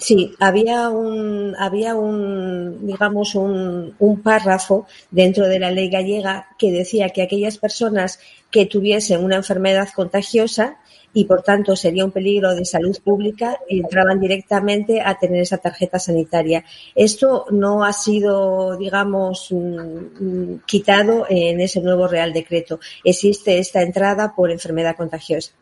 Sí, 0.01 0.33
había 0.39 0.91
un, 0.91 1.57
había 1.59 1.97
un, 1.97 2.87
digamos, 2.87 3.35
un, 3.35 3.95
un 3.99 4.23
párrafo 4.23 4.87
dentro 5.11 5.49
de 5.49 5.59
la 5.59 5.73
ley 5.73 5.91
gallega 5.91 6.47
que 6.57 6.71
decía 6.71 7.09
que 7.11 7.23
aquellas 7.23 7.59
personas 7.59 8.21
que 8.51 8.67
tuviesen 8.67 9.25
una 9.25 9.37
enfermedad 9.37 9.89
contagiosa 9.95 10.77
y 11.13 11.25
por 11.25 11.43
tanto 11.43 11.75
sería 11.75 12.05
un 12.05 12.13
peligro 12.13 12.55
de 12.55 12.65
salud 12.65 12.97
pública 13.03 13.59
entraban 13.69 14.21
directamente 14.21 15.01
a 15.01 15.19
tener 15.19 15.43
esa 15.43 15.59
tarjeta 15.59 15.99
sanitaria. 15.99 16.65
Esto 16.95 17.47
no 17.51 17.85
ha 17.85 17.93
sido, 17.93 18.77
digamos, 18.77 19.49
mm, 19.51 20.55
mm, 20.55 20.61
quitado 20.67 21.27
en 21.29 21.61
ese 21.61 21.81
nuevo 21.81 22.07
Real 22.07 22.33
Decreto. 22.33 22.81
Existe 23.03 23.59
esta 23.59 23.83
entrada 23.83 24.35
por 24.35 24.51
enfermedad 24.51 24.97
contagiosa. 24.97 25.53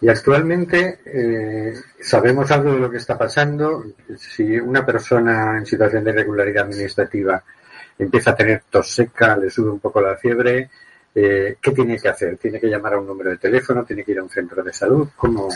Y 0.00 0.08
actualmente 0.08 1.00
eh, 1.06 1.74
sabemos 2.00 2.50
algo 2.50 2.72
de 2.72 2.80
lo 2.80 2.90
que 2.90 2.98
está 2.98 3.16
pasando. 3.16 3.84
Si 4.16 4.58
una 4.58 4.84
persona 4.84 5.56
en 5.58 5.66
situación 5.66 6.04
de 6.04 6.10
irregularidad 6.10 6.64
administrativa 6.64 7.42
empieza 7.98 8.30
a 8.30 8.36
tener 8.36 8.62
tos 8.68 8.90
seca, 8.90 9.36
le 9.36 9.50
sube 9.50 9.70
un 9.70 9.80
poco 9.80 10.00
la 10.00 10.16
fiebre, 10.16 10.70
eh, 11.16 11.56
¿qué 11.60 11.72
tiene 11.72 11.98
que 11.98 12.08
hacer? 12.08 12.36
¿Tiene 12.36 12.60
que 12.60 12.68
llamar 12.68 12.94
a 12.94 12.98
un 13.00 13.06
número 13.06 13.30
de 13.30 13.38
teléfono? 13.38 13.84
¿Tiene 13.84 14.04
que 14.04 14.12
ir 14.12 14.18
a 14.18 14.22
un 14.22 14.28
centro 14.30 14.62
de 14.62 14.72
salud? 14.72 15.08
¿Cómo? 15.16 15.48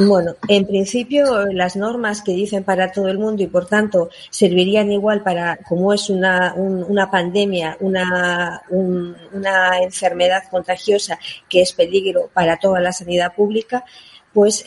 Bueno, 0.00 0.36
en 0.46 0.64
principio 0.64 1.46
las 1.46 1.74
normas 1.74 2.22
que 2.22 2.30
dicen 2.32 2.62
para 2.62 2.92
todo 2.92 3.08
el 3.08 3.18
mundo 3.18 3.42
y 3.42 3.48
por 3.48 3.66
tanto 3.66 4.10
servirían 4.30 4.92
igual 4.92 5.22
para, 5.24 5.56
como 5.68 5.92
es 5.92 6.08
una, 6.08 6.54
un- 6.54 6.84
una 6.84 7.10
pandemia, 7.10 7.76
una, 7.80 8.62
un- 8.70 9.16
una 9.32 9.78
enfermedad 9.82 10.44
contagiosa 10.50 11.18
que 11.48 11.62
es 11.62 11.72
peligro 11.72 12.30
para 12.32 12.58
toda 12.58 12.78
la 12.80 12.92
sanidad 12.92 13.34
pública, 13.34 13.84
pues 14.38 14.64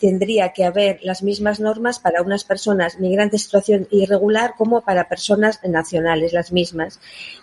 tendría 0.00 0.52
que 0.52 0.64
haber 0.64 0.98
las 1.04 1.22
mismas 1.22 1.60
normas 1.60 2.00
para 2.00 2.22
unas 2.22 2.42
personas 2.42 2.98
migrantes 2.98 3.42
en 3.42 3.44
situación 3.44 3.88
irregular 3.92 4.54
como 4.58 4.80
para 4.80 5.08
personas 5.08 5.60
nacionales, 5.62 6.32
las 6.32 6.50
mismas. 6.50 6.98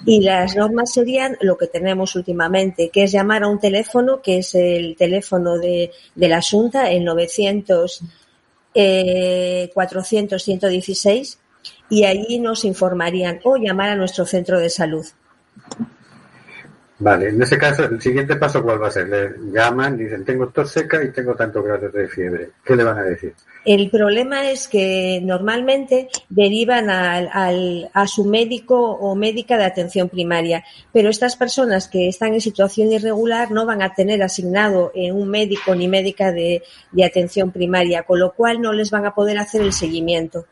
Y 0.05 0.19
las 0.19 0.57
normas 0.57 0.91
serían 0.91 1.37
lo 1.39 1.57
que 1.57 1.67
tenemos 1.67 2.17
últimamente, 2.17 2.89
que 2.89 3.03
es 3.03 3.13
llamar 3.13 3.43
a 3.43 3.47
un 3.47 3.61
teléfono, 3.61 4.21
que 4.21 4.39
es 4.39 4.55
el 4.55 4.97
teléfono 4.97 5.57
de, 5.57 5.89
la 6.17 6.41
Junta, 6.41 6.91
el 6.91 7.05
900 7.05 8.01
eh, 8.73 9.71
400 9.73 10.43
116, 10.43 11.39
y 11.89 12.03
allí 12.03 12.39
nos 12.39 12.65
informarían 12.65 13.39
o 13.45 13.55
llamar 13.55 13.91
a 13.91 13.95
nuestro 13.95 14.25
centro 14.25 14.59
de 14.59 14.69
salud. 14.69 15.05
Vale, 16.99 17.29
en 17.29 17.39
ese 17.39 17.59
caso, 17.59 17.83
el 17.83 18.01
siguiente 18.01 18.37
paso, 18.37 18.63
¿cuál 18.63 18.81
va 18.81 18.87
a 18.87 18.91
ser? 18.91 19.07
Le 19.07 19.29
llaman, 19.53 19.95
dicen, 19.95 20.25
tengo 20.25 20.47
tos 20.47 20.71
seca 20.71 21.03
y 21.03 21.11
tengo 21.11 21.35
tantos 21.35 21.63
grados 21.63 21.93
de 21.93 22.07
fiebre. 22.07 22.49
¿Qué 22.65 22.75
le 22.75 22.83
van 22.83 22.97
a 22.97 23.03
decir? 23.03 23.35
El 23.65 23.91
problema 23.91 24.49
es 24.49 24.67
que 24.67 25.19
normalmente 25.23 26.07
derivan 26.29 26.89
al, 26.89 27.29
al- 27.31 27.89
a 27.93 28.07
su 28.07 28.25
médico 28.25 28.79
o 28.93 29.13
médica 29.13 29.57
de 29.59 29.65
atención 29.65 30.09
primaria, 30.09 30.63
pero 30.91 31.09
estas 31.09 31.35
personas 31.35 31.87
que 31.87 32.07
están 32.07 32.33
en 32.33 32.41
situación 32.41 32.91
irregular 32.91 33.51
no 33.51 33.67
van 33.67 33.83
a 33.83 33.93
tener 33.93 34.23
asignado 34.23 34.91
eh, 34.95 35.11
un 35.11 35.29
médico 35.29 35.75
ni 35.75 35.87
médica 35.87 36.31
de, 36.31 36.63
de 36.91 37.05
atención 37.05 37.51
primaria, 37.51 38.03
con 38.03 38.19
lo 38.19 38.31
cual 38.33 38.59
no 38.59 38.73
les 38.73 38.89
van 38.89 39.05
a 39.05 39.13
poder 39.13 39.37
hacer 39.37 39.61
el 39.61 39.73
seguimiento. 39.73 40.47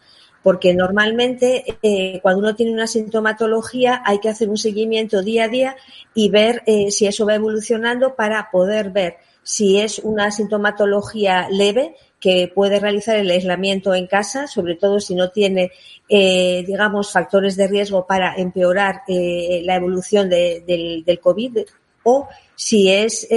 Porque 0.45 0.75
normalmente 0.75 1.63
eh, 1.81 2.19
cuando 2.21 2.41
uno 2.41 2.55
tiene 2.55 2.71
una 2.71 2.86
sintomatología 2.86 4.03
hay 4.05 4.19
que 4.19 4.29
hacer 4.29 4.47
un 4.47 4.58
seguimiento 4.58 5.23
día 5.23 5.45
a 5.45 5.47
día 5.47 5.75
y 6.13 6.29
ver 6.29 6.62
eh, 6.67 6.91
si 6.91 7.08
eso 7.08 7.25
va 7.25 7.34
evolucionando 7.34 8.13
para 8.15 8.51
poder 8.51 8.91
ver 8.91 9.17
si 9.41 9.79
es 9.79 9.97
una 9.97 10.29
sintomatología 10.29 11.47
leve 11.49 11.95
que 12.19 12.51
puede 12.53 12.79
realizar 12.79 13.15
el 13.15 13.31
aislamiento 13.31 13.95
en 13.95 14.05
casa, 14.05 14.45
sobre 14.45 14.75
todo 14.75 14.99
si 14.99 15.15
no 15.15 15.31
tiene, 15.31 15.71
eh, 16.10 16.63
digamos, 16.67 17.12
factores 17.12 17.55
de 17.55 17.67
riesgo 17.67 18.05
para 18.05 18.36
empeorar 18.36 19.01
la 19.08 19.75
evolución 19.75 20.29
de- 20.29 20.63
del, 21.05 21.19
COVID, 21.19 21.58
o 22.03 22.27
si 22.55 22.91
es 22.91 23.27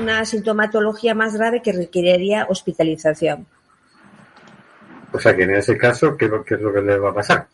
una 0.00 0.24
sintomatología 0.24 1.14
más 1.14 1.36
grave 1.36 1.62
que 1.62 1.72
requeriría 1.72 2.46
hospitalización. 2.50 3.46
O 5.12 5.18
sea 5.18 5.36
que 5.36 5.44
en 5.44 5.54
ese 5.54 5.76
caso, 5.76 6.16
¿qué, 6.16 6.26
es 6.26 6.60
lo 6.60 6.72
que 6.72 6.80
le 6.80 6.98
va 6.98 7.10
a 7.10 7.14
pasar? 7.14 7.48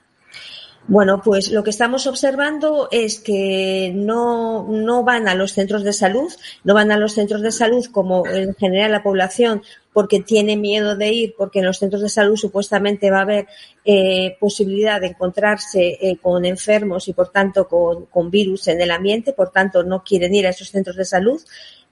Bueno, 0.89 1.23
pues 1.23 1.53
lo 1.53 1.63
que 1.63 1.71
estamos 1.71 2.09
observando 2.09 2.89
es 2.91 3.21
que 3.21 3.93
no, 3.95 4.67
no 4.69 5.05
van 5.05 5.29
a 5.29 5.37
los 5.37 5.53
centros 5.53 5.85
de 5.85 5.93
salud, 5.93 6.33
no 6.65 6.75
van 6.75 6.91
a 6.91 6.97
los 6.97 7.15
centros 7.15 7.41
de 7.41 7.53
salud 7.53 7.87
como 7.93 8.27
en 8.27 8.53
general 8.57 8.91
la 8.91 9.03
población 9.03 9.63
porque 9.93 10.21
tiene 10.21 10.57
miedo 10.57 10.97
de 10.97 11.13
ir, 11.13 11.35
porque 11.39 11.61
en 11.61 11.67
los 11.67 11.79
centros 11.79 12.03
de 12.03 12.09
salud 12.09 12.37
supuestamente 12.37 13.11
va 13.11 13.19
a 13.19 13.23
haber 13.23 13.47
eh, 13.85 14.37
posibilidad 14.41 15.01
de 15.01 15.09
encontrarse 15.09 15.99
eh, 16.01 16.17
con 16.21 16.45
enfermos 16.45 17.07
y 17.07 17.13
por 17.13 17.29
tanto 17.29 17.69
con, 17.69 18.07
con 18.07 18.31
virus 18.31 18.67
en 18.67 18.81
el 18.81 18.91
ambiente, 18.91 19.35
por 19.35 19.51
tanto 19.51 19.85
no 19.85 20.03
quieren 20.03 20.35
ir 20.35 20.47
a 20.47 20.51
esos 20.51 20.71
centros 20.71 20.97
de 20.97 21.05
salud 21.05 21.41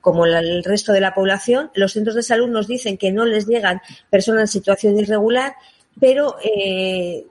como 0.00 0.26
el 0.26 0.64
resto 0.64 0.92
de 0.92 1.00
la 1.00 1.14
población. 1.14 1.70
Los 1.74 1.92
centros 1.92 2.14
de 2.14 2.22
salud 2.22 2.48
nos 2.48 2.66
dicen 2.66 2.96
que 2.96 3.12
no 3.12 3.24
les 3.24 3.46
llegan 3.46 3.80
personas 4.08 4.42
en 4.42 4.48
situación 4.48 4.98
irregular, 4.98 5.54
pero 5.98 6.36
eh, 6.42 7.26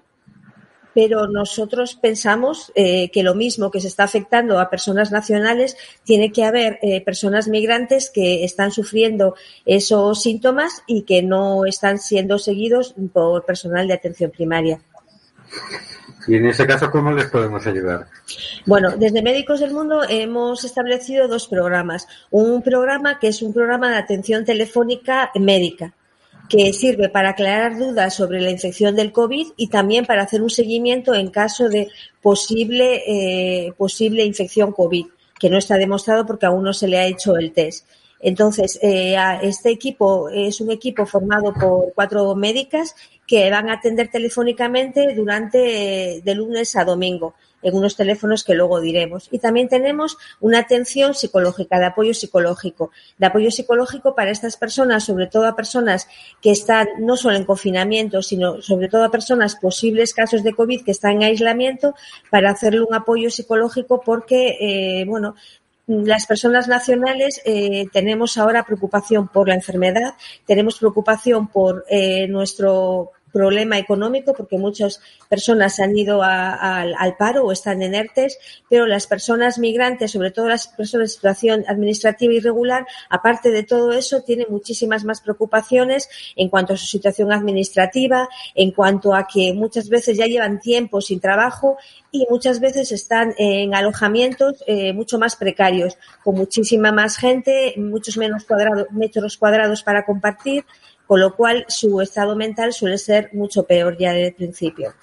pero 0.93 1.27
nosotros 1.27 1.95
pensamos 1.95 2.71
eh, 2.75 3.09
que 3.11 3.23
lo 3.23 3.35
mismo 3.35 3.71
que 3.71 3.79
se 3.79 3.87
está 3.87 4.03
afectando 4.03 4.59
a 4.59 4.69
personas 4.69 5.11
nacionales, 5.11 5.77
tiene 6.03 6.31
que 6.31 6.43
haber 6.43 6.79
eh, 6.81 7.01
personas 7.01 7.47
migrantes 7.47 8.09
que 8.09 8.43
están 8.43 8.71
sufriendo 8.71 9.35
esos 9.65 10.21
síntomas 10.21 10.83
y 10.87 11.03
que 11.03 11.21
no 11.21 11.65
están 11.65 11.99
siendo 11.99 12.37
seguidos 12.37 12.95
por 13.13 13.45
personal 13.45 13.87
de 13.87 13.93
atención 13.93 14.31
primaria. 14.31 14.81
Y 16.27 16.35
en 16.35 16.47
ese 16.47 16.67
caso, 16.67 16.91
¿cómo 16.91 17.11
les 17.11 17.27
podemos 17.27 17.65
ayudar? 17.65 18.07
Bueno, 18.65 18.95
desde 18.97 19.21
Médicos 19.21 19.59
del 19.59 19.71
Mundo 19.71 20.01
hemos 20.07 20.63
establecido 20.63 21.27
dos 21.27 21.47
programas. 21.47 22.07
Un 22.29 22.61
programa 22.61 23.19
que 23.19 23.29
es 23.29 23.41
un 23.41 23.53
programa 23.53 23.89
de 23.89 23.97
atención 23.97 24.45
telefónica 24.45 25.31
médica, 25.35 25.93
que 26.49 26.73
sirve 26.73 27.09
para 27.09 27.29
aclarar 27.29 27.77
dudas 27.77 28.15
sobre 28.15 28.41
la 28.41 28.49
infección 28.49 28.95
del 28.95 29.11
COVID 29.11 29.47
y 29.55 29.67
también 29.67 30.05
para 30.05 30.23
hacer 30.23 30.41
un 30.41 30.49
seguimiento 30.49 31.13
en 31.13 31.29
caso 31.29 31.69
de 31.69 31.89
posible, 32.21 33.03
eh, 33.07 33.73
posible 33.77 34.25
infección 34.25 34.71
COVID, 34.73 35.05
que 35.39 35.49
no 35.49 35.57
está 35.57 35.77
demostrado 35.77 36.25
porque 36.25 36.47
aún 36.47 36.63
no 36.63 36.73
se 36.73 36.87
le 36.87 36.97
ha 36.97 37.05
hecho 37.05 37.37
el 37.37 37.53
test. 37.53 37.85
Entonces, 38.21 38.77
eh, 38.81 39.15
este 39.41 39.69
equipo 39.69 40.29
es 40.29 40.59
un 40.59 40.71
equipo 40.71 41.05
formado 41.05 41.53
por 41.53 41.93
cuatro 41.93 42.35
médicas 42.35 42.95
que 43.29 43.47
van 43.51 43.69
a 43.69 43.73
atender 43.73 44.07
telefónicamente 44.07 45.13
durante 45.13 46.15
eh, 46.15 46.21
de 46.23 46.33
lunes 46.33 46.75
a 46.75 46.83
domingo 46.83 47.35
en 47.61 47.75
unos 47.75 47.95
teléfonos 47.95 48.43
que 48.43 48.55
luego 48.55 48.81
diremos. 48.81 49.27
Y 49.29 49.37
también 49.37 49.69
tenemos 49.69 50.17
una 50.39 50.57
atención 50.57 51.13
psicológica, 51.13 51.77
de 51.77 51.85
apoyo 51.85 52.15
psicológico, 52.15 52.89
de 53.19 53.27
apoyo 53.27 53.51
psicológico 53.51 54.15
para 54.15 54.31
estas 54.31 54.57
personas, 54.57 55.03
sobre 55.03 55.27
todo 55.27 55.45
a 55.45 55.55
personas 55.55 56.07
que 56.41 56.49
están 56.49 56.87
no 57.01 57.17
solo 57.17 57.37
en 57.37 57.45
confinamiento, 57.45 58.23
sino 58.23 58.63
sobre 58.63 58.89
todo 58.89 59.03
a 59.03 59.11
personas 59.11 59.55
posibles 59.55 60.15
casos 60.15 60.41
de 60.41 60.55
COVID 60.55 60.83
que 60.83 60.91
están 60.91 61.17
en 61.17 61.23
aislamiento, 61.23 61.93
para 62.31 62.49
hacerle 62.49 62.81
un 62.81 62.95
apoyo 62.95 63.29
psicológico 63.29 64.01
porque, 64.03 64.57
eh, 64.59 65.05
bueno, 65.05 65.35
las 65.85 66.25
personas 66.25 66.67
nacionales 66.67 67.41
eh, 67.45 67.85
tenemos 67.93 68.37
ahora 68.37 68.63
preocupación 68.63 69.27
por 69.27 69.47
la 69.47 69.55
enfermedad, 69.55 70.13
tenemos 70.47 70.79
preocupación 70.79 71.47
por 71.47 71.85
nuestro 72.29 73.11
problema 73.31 73.77
económico 73.77 74.33
porque 74.33 74.57
muchas 74.57 75.01
personas 75.29 75.79
han 75.79 75.97
ido 75.97 76.23
a- 76.23 76.81
al- 76.81 77.15
paro 77.17 77.45
o 77.45 77.51
están 77.51 77.81
en 77.81 77.95
ERTES, 77.95 78.37
pero 78.69 78.85
las 78.85 79.07
personas 79.07 79.57
migrantes, 79.59 80.11
sobre 80.11 80.31
todo 80.31 80.47
las 80.47 80.67
personas 80.67 81.09
en 81.09 81.15
situación 81.15 81.65
administrativa 81.67 82.33
irregular, 82.33 82.85
aparte 83.09 83.49
de 83.51 83.63
todo 83.63 83.91
eso, 83.91 84.21
tienen 84.21 84.47
muchísimas 84.49 85.03
más 85.03 85.21
preocupaciones 85.21 86.09
en 86.35 86.49
cuanto 86.49 86.73
a 86.73 86.77
su 86.77 86.85
situación 86.85 87.31
administrativa, 87.31 88.27
en 88.55 88.71
cuanto 88.71 89.13
a 89.13 89.27
que 89.27 89.53
muchas 89.53 89.89
veces 89.89 90.17
ya 90.17 90.25
llevan 90.25 90.59
tiempo 90.59 91.01
sin 91.01 91.19
trabajo 91.19 91.77
y 92.11 92.25
muchas 92.29 92.59
veces 92.59 92.91
están 92.91 93.33
en 93.37 93.75
alojamientos 93.75 94.63
eh, 94.67 94.93
mucho 94.93 95.19
más 95.19 95.35
precarios, 95.35 95.97
con 96.23 96.35
muchísima 96.35 96.91
más 96.91 97.17
gente, 97.17 97.73
muchos 97.77 98.17
menos 98.17 98.45
cuadrado- 98.45 98.87
metros 98.91 99.37
cuadrados 99.37 99.83
para 99.83 100.05
compartir, 100.05 100.65
con 101.09 101.19
lo 101.19 101.35
cual 101.35 101.65
su 101.69 101.99
estado 102.01 102.35
mental 102.35 102.71
suele 102.71 102.99
ser 102.99 103.31
mucho 103.33 103.63
peor 103.63 103.97
ya 103.97 104.13
desde 104.13 104.27
el 104.27 104.35
principio. 104.35 104.93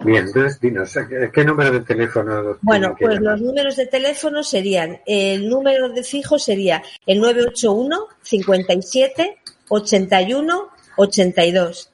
Bien, 0.00 0.24
entonces 0.26 0.58
dinos, 0.58 0.96
¿qué, 1.30 1.44
número 1.44 1.72
de 1.72 1.80
teléfono 1.80 2.56
Bueno, 2.62 2.96
pues 2.98 3.16
llamar? 3.16 3.32
los 3.32 3.42
números 3.42 3.76
de 3.76 3.84
teléfono 3.86 4.42
serían, 4.42 5.02
el 5.04 5.46
número 5.46 5.90
de 5.90 6.02
fijo 6.02 6.38
sería 6.38 6.82
el 7.04 7.20
981 7.20 8.08
57 8.22 9.40
81 9.68 10.68
82 10.96 11.92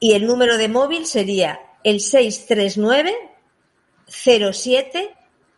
y 0.00 0.14
el 0.14 0.26
número 0.26 0.56
de 0.56 0.68
móvil 0.70 1.04
sería 1.04 1.60
el 1.84 2.00
639 2.00 3.14
07 4.08 5.14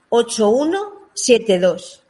8172. 0.08 2.02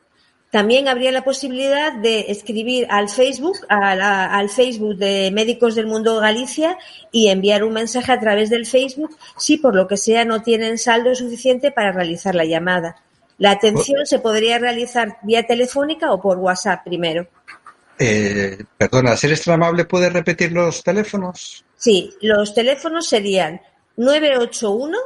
También 0.50 0.88
habría 0.88 1.12
la 1.12 1.24
posibilidad 1.24 1.92
de 1.92 2.26
escribir 2.30 2.86
al 2.90 3.10
Facebook, 3.10 3.58
a 3.68 3.94
la- 3.94 4.26
al 4.34 4.48
Facebook 4.48 4.96
de 4.96 5.30
Médicos 5.30 5.74
del 5.74 5.86
Mundo 5.86 6.20
Galicia 6.20 6.78
y 7.12 7.28
enviar 7.28 7.64
un 7.64 7.74
mensaje 7.74 8.10
a 8.12 8.18
través 8.20 8.48
del 8.48 8.64
Facebook 8.64 9.14
si 9.36 9.58
por 9.58 9.74
lo 9.74 9.86
que 9.86 9.98
sea 9.98 10.24
no 10.24 10.40
tienen 10.42 10.78
saldo 10.78 11.14
suficiente 11.14 11.70
para 11.70 11.92
realizar 11.92 12.34
la 12.34 12.46
llamada. 12.46 12.96
La 13.36 13.50
atención 13.52 14.06
se 14.06 14.20
podría 14.20 14.58
realizar 14.58 15.18
vía 15.22 15.46
telefónica 15.46 16.12
o 16.12 16.20
por 16.20 16.38
WhatsApp 16.38 16.82
primero. 16.82 17.26
Eh, 17.98 18.64
perdona, 18.78 19.16
si 19.16 19.26
eres 19.26 19.42
tan 19.44 19.54
amable, 19.54 19.84
¿puedes 19.84 20.12
repetir 20.12 20.52
los 20.52 20.82
teléfonos? 20.82 21.62
Sí, 21.76 22.14
los 22.22 22.54
teléfonos 22.54 23.06
serían 23.06 23.60
981 23.96 24.96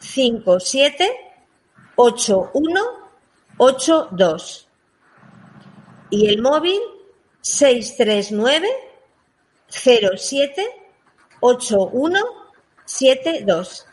57 0.00 1.10
8182 3.58 4.68
y 6.10 6.28
el 6.28 6.40
móvil 6.40 6.78
639 7.40 8.68
07 9.68 10.66
8172. 11.40 13.86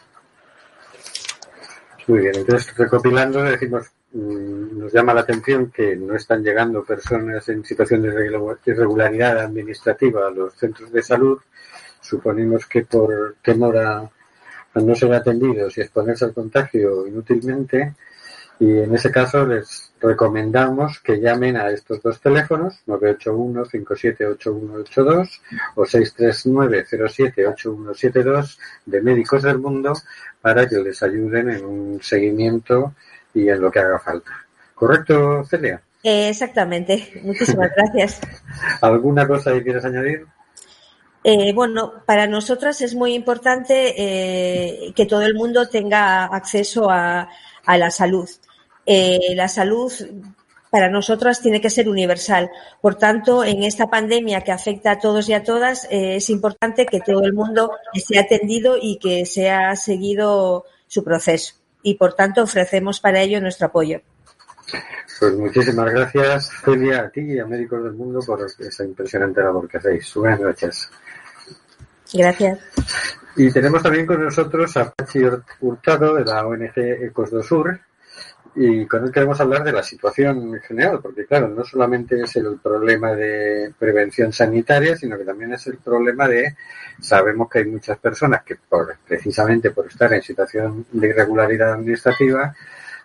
Muy 2.08 2.19
bien, 2.19 2.36
entonces 2.36 2.75
recopilando 2.78 3.41
decimos, 3.43 3.88
mm, 4.13 4.80
nos 4.80 4.93
llama 4.93 5.13
la 5.13 5.21
atención 5.21 5.71
que 5.71 5.95
no 5.95 6.15
están 6.15 6.43
llegando 6.43 6.84
personas 6.84 7.47
en 7.49 7.63
situación 7.65 8.04
de 8.04 8.10
irregu- 8.10 8.60
irregularidad 8.65 9.39
administrativa 9.39 10.28
a 10.28 10.32
los 10.32 10.54
centros 10.54 10.91
de 10.91 11.01
salud. 11.01 11.39
Suponemos 11.99 12.65
que 12.67 12.86
por 12.86 13.36
temor 13.41 13.78
a 13.78 14.10
no 14.75 14.95
ser 14.95 15.13
atendidos 15.13 15.78
y 15.78 15.82
exponerse 15.82 16.25
al 16.25 16.34
contagio 16.34 17.08
inútilmente, 17.08 17.95
Y 18.60 18.80
en 18.80 18.94
ese 18.96 19.12
caso 19.12 19.46
les 19.46 19.91
recomendamos 20.00 21.00
que 21.00 21.20
llamen 21.20 21.58
a 21.58 21.70
estos 21.70 22.02
dos 22.02 22.22
teléfonos, 22.22 22.82
981-578182 22.88 25.41
o 25.76 25.84
639-078172 25.84 28.58
de 28.86 29.02
Médicos 29.02 29.44
del 29.44 29.60
Mundo, 29.60 29.91
para 30.41 30.65
que 30.68 30.78
les 30.78 31.04
ayuden 31.04 31.50
en 31.50 31.65
un 31.65 32.02
seguimiento 32.02 32.94
y 33.34 33.50
en 33.50 33.60
lo 33.60 33.70
que 33.72 33.80
haga 33.80 34.00
falta. 34.00 34.32
¿Correcto, 34.74 35.44
Celia? 35.44 35.82
Eh, 36.04 36.30
exactamente. 36.30 37.22
Muchísimas 37.24 37.72
gracias. 37.76 38.22
¿Alguna 38.82 39.28
cosa 39.28 39.52
que 39.54 39.63
quieras 39.63 39.84
añadir? 39.86 40.28
Eh, 41.24 41.52
bueno, 41.54 41.94
para 42.06 42.28
nosotras 42.28 42.82
es 42.82 42.94
muy 42.94 43.15
importante 43.15 43.96
eh, 43.98 44.94
que 44.96 45.08
todo 45.08 45.24
el 45.24 45.34
mundo 45.34 45.68
tenga 45.68 46.26
acceso 46.26 46.91
a, 46.91 47.28
a 47.65 47.78
la 47.78 47.91
salud. 47.91 48.30
Eh, 48.86 49.34
la 49.36 49.47
salud 49.47 49.91
para 50.69 50.89
nosotras 50.89 51.41
tiene 51.41 51.62
que 51.62 51.69
ser 51.69 51.88
universal. 51.88 52.51
Por 52.82 52.95
tanto, 52.95 53.43
en 53.43 53.63
esta 53.63 53.89
pandemia 53.89 54.41
que 54.41 54.51
afecta 54.51 54.91
a 54.91 54.99
todos 54.99 55.30
y 55.30 55.34
a 55.34 55.43
todas, 55.43 55.86
eh, 55.86 56.17
es 56.17 56.30
importante 56.30 56.86
que 56.86 56.99
todo 56.99 57.23
el 57.23 57.34
mundo 57.34 57.71
esté 57.93 58.19
atendido 58.19 58.75
y 58.80 58.97
que 58.97 59.25
sea 59.25 59.75
seguido 59.75 60.65
su 60.88 61.04
proceso. 61.04 61.56
Y 61.82 61.95
por 61.95 62.13
tanto, 62.13 62.43
ofrecemos 62.43 62.99
para 62.99 63.21
ello 63.21 63.39
nuestro 63.39 63.67
apoyo. 63.67 64.01
Pues 65.19 65.34
muchísimas 65.36 65.93
gracias, 65.93 66.51
Celia, 66.63 67.04
a 67.04 67.10
ti 67.10 67.21
y 67.21 67.39
a 67.39 67.45
Médicos 67.45 67.82
del 67.84 67.93
Mundo 67.93 68.19
por 68.25 68.45
esa 68.60 68.84
impresionante 68.84 69.41
labor 69.41 69.69
que 69.69 69.78
hacéis. 69.78 70.13
Buenas 70.15 70.41
noches. 70.41 70.89
Gracias. 72.13 72.60
Y 73.38 73.52
tenemos 73.52 73.84
también 73.84 74.06
con 74.06 74.24
nosotros 74.24 74.78
a 74.78 74.91
Pachi 74.91 75.19
Hurtado 75.60 76.15
de 76.15 76.24
la 76.24 76.48
ONG 76.48 76.78
Ecos 76.78 77.32
do 77.32 77.43
Sur 77.43 77.80
y 78.56 78.86
con 78.86 79.04
él 79.04 79.12
queremos 79.12 79.41
hablar 79.41 79.65
de 79.65 79.74
la 79.74 79.84
situación 79.84 80.56
en 80.56 80.62
general, 80.62 81.00
porque 81.02 81.26
claro, 81.26 81.50
no 81.50 81.65
solamente 81.65 82.21
es 82.21 82.38
el 82.38 82.58
problema 82.63 83.13
de 83.13 83.74
prevención 83.78 84.32
sanitaria, 84.32 84.95
sino 84.95 85.17
que 85.17 85.26
también 85.26 85.52
es 85.52 85.67
el 85.67 85.78
problema 85.78 86.30
de, 86.30 86.56
sabemos 87.02 87.50
que 87.50 87.60
hay 87.60 87.65
muchas 87.65 87.98
personas 87.98 88.43
que 88.43 88.56
por, 88.56 88.95
precisamente 89.06 89.71
por 89.71 89.88
estar 89.88 90.13
en 90.13 90.21
situación 90.21 90.86
de 90.89 91.10
irregularidad 91.10 91.74
administrativa, 91.74 92.56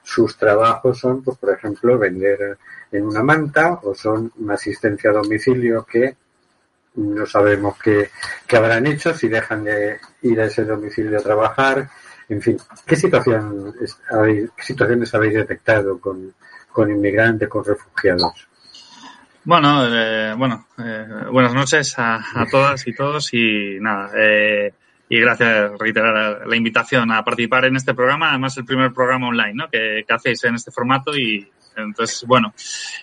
sus 0.05 0.37
trabajos 0.37 1.01
son, 1.01 1.25
pues 1.25 1.37
por 1.37 1.53
ejemplo, 1.53 1.99
vender 1.99 2.57
en 2.93 3.05
una 3.05 3.25
manta 3.25 3.81
o 3.83 3.93
son 3.93 4.33
una 4.39 4.55
asistencia 4.55 5.11
a 5.11 5.15
domicilio 5.15 5.85
que 5.85 6.15
no 6.97 7.27
sabemos 7.27 7.79
qué, 7.79 8.11
qué 8.47 8.57
habrán 8.57 8.87
hecho, 8.87 9.15
si 9.15 9.29
dejan 9.29 9.65
de 9.65 9.99
ir 10.23 10.41
a 10.41 10.47
ese 10.47 10.65
domicilio 10.65 11.19
a 11.19 11.23
trabajar, 11.23 11.89
en 12.29 12.41
fin, 12.43 12.59
¿qué, 12.87 12.97
situación 12.97 13.75
habéis- 14.11 14.51
qué 14.57 14.63
situaciones 14.63 15.15
habéis 15.15 15.35
detectado 15.35 15.99
con, 16.01 16.35
con 16.73 16.91
inmigrantes, 16.91 17.49
con 17.49 17.65
refugiados? 17.65 18.47
Bueno, 19.45 19.87
eh, 19.89 20.35
bueno, 20.37 20.67
eh, 20.79 21.07
buenas 21.33 21.55
noches 21.55 21.99
a, 21.99 22.17
a 22.17 22.47
todas 22.51 22.87
y 22.87 22.95
todos 22.95 23.33
y 23.33 23.79
nada, 23.81 24.11
eh, 24.17 24.73
y 25.09 25.19
gracias 25.19 25.73
reiterar 25.79 26.47
la 26.47 26.57
invitación 26.57 27.11
a 27.11 27.25
participar 27.25 27.65
en 27.65 27.77
este 27.77 27.95
programa, 27.95 28.31
además 28.31 28.57
el 28.59 28.65
primer 28.65 28.93
programa 28.93 29.29
online, 29.29 29.55
¿no? 29.55 29.69
Que, 29.69 30.05
que 30.07 30.13
hacéis 30.15 30.45
en 30.45 30.55
este 30.57 30.71
formato 30.71 31.17
y 31.17 31.51
entonces, 31.77 32.25
bueno, 32.27 32.53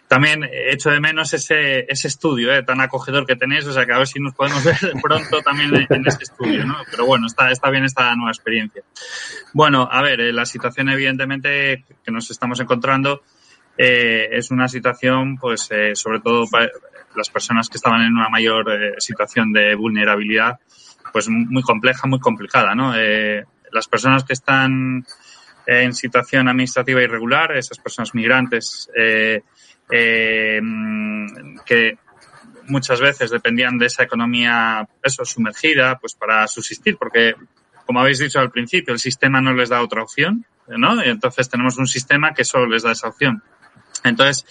también 0.08 0.48
echo 0.52 0.90
de 0.90 1.00
menos 1.00 1.34
ese, 1.34 1.86
ese 1.92 2.08
estudio 2.08 2.54
eh, 2.54 2.64
tan 2.64 2.82
acogedor 2.82 3.26
que 3.26 3.36
tenéis, 3.36 3.66
o 3.66 3.74
sea 3.74 3.86
que 3.86 3.94
a 3.94 3.98
ver 3.98 4.08
si 4.08 4.20
nos 4.20 4.34
podemos 4.34 4.64
ver 4.64 4.78
pronto 5.02 5.42
también 5.42 5.74
en, 5.76 6.08
ese 6.08 6.24
estudio, 6.24 6.66
¿no? 6.66 6.78
Pero 6.90 7.06
bueno, 7.06 7.28
está, 7.28 7.52
está 7.52 7.70
bien 7.70 7.86
esta 7.86 8.16
nueva 8.16 8.32
experiencia. 8.32 8.84
Bueno, 9.54 9.88
a 9.92 10.02
ver, 10.02 10.22
eh, 10.22 10.34
la 10.34 10.46
situación 10.46 10.90
evidentemente 10.90 11.86
que 12.04 12.12
nos 12.12 12.30
estamos 12.32 12.60
encontrando 12.60 13.22
eh, 13.78 14.30
es 14.32 14.50
una 14.52 14.68
situación, 14.68 15.38
pues, 15.38 15.70
eh, 15.72 15.96
sobre 15.96 16.20
todo 16.20 16.48
para 16.50 16.70
las 17.16 17.30
personas 17.30 17.70
que 17.70 17.78
estaban 17.78 18.02
en 18.02 18.14
una 18.14 18.30
mayor 18.30 18.72
eh, 18.72 18.96
situación 19.00 19.54
de 19.54 19.76
vulnerabilidad, 19.76 20.60
pues 21.12 21.30
muy 21.30 21.62
compleja, 21.62 22.08
muy 22.08 22.20
complicada, 22.20 22.76
¿no? 22.76 22.94
Eh, 22.96 23.44
las 23.72 23.88
personas 23.88 24.24
que 24.24 24.34
están 24.34 25.06
en 25.68 25.94
situación 25.94 26.48
administrativa 26.48 27.04
irregular, 27.04 27.56
esas 27.58 27.78
personas 27.78 28.16
migrantes 28.16 28.90
eh, 28.96 29.42
eh, 29.92 30.62
que 31.66 31.98
muchas 32.68 33.02
veces 33.02 33.30
dependían 33.30 33.78
de 33.78 33.88
esa 33.88 34.04
economía 34.04 34.88
eso 35.04 35.26
sumergida 35.26 35.98
pues 36.00 36.16
para 36.16 36.48
subsistir 36.48 36.98
porque 36.98 37.36
como 37.86 38.02
habéis 38.02 38.20
dicho 38.20 38.40
al 38.40 38.52
principio 38.52 38.94
el 38.94 39.00
sistema 39.00 39.40
no 39.40 39.54
les 39.54 39.70
da 39.70 39.82
otra 39.82 40.04
opción 40.04 40.46
¿no? 40.68 41.02
Entonces 41.02 41.50
tenemos 41.50 41.78
un 41.78 41.88
sistema 41.88 42.34
que 42.34 42.44
solo 42.44 42.68
les 42.68 42.84
da 42.84 42.92
esa 42.92 43.08
opción 43.08 43.42
entonces 44.04 44.46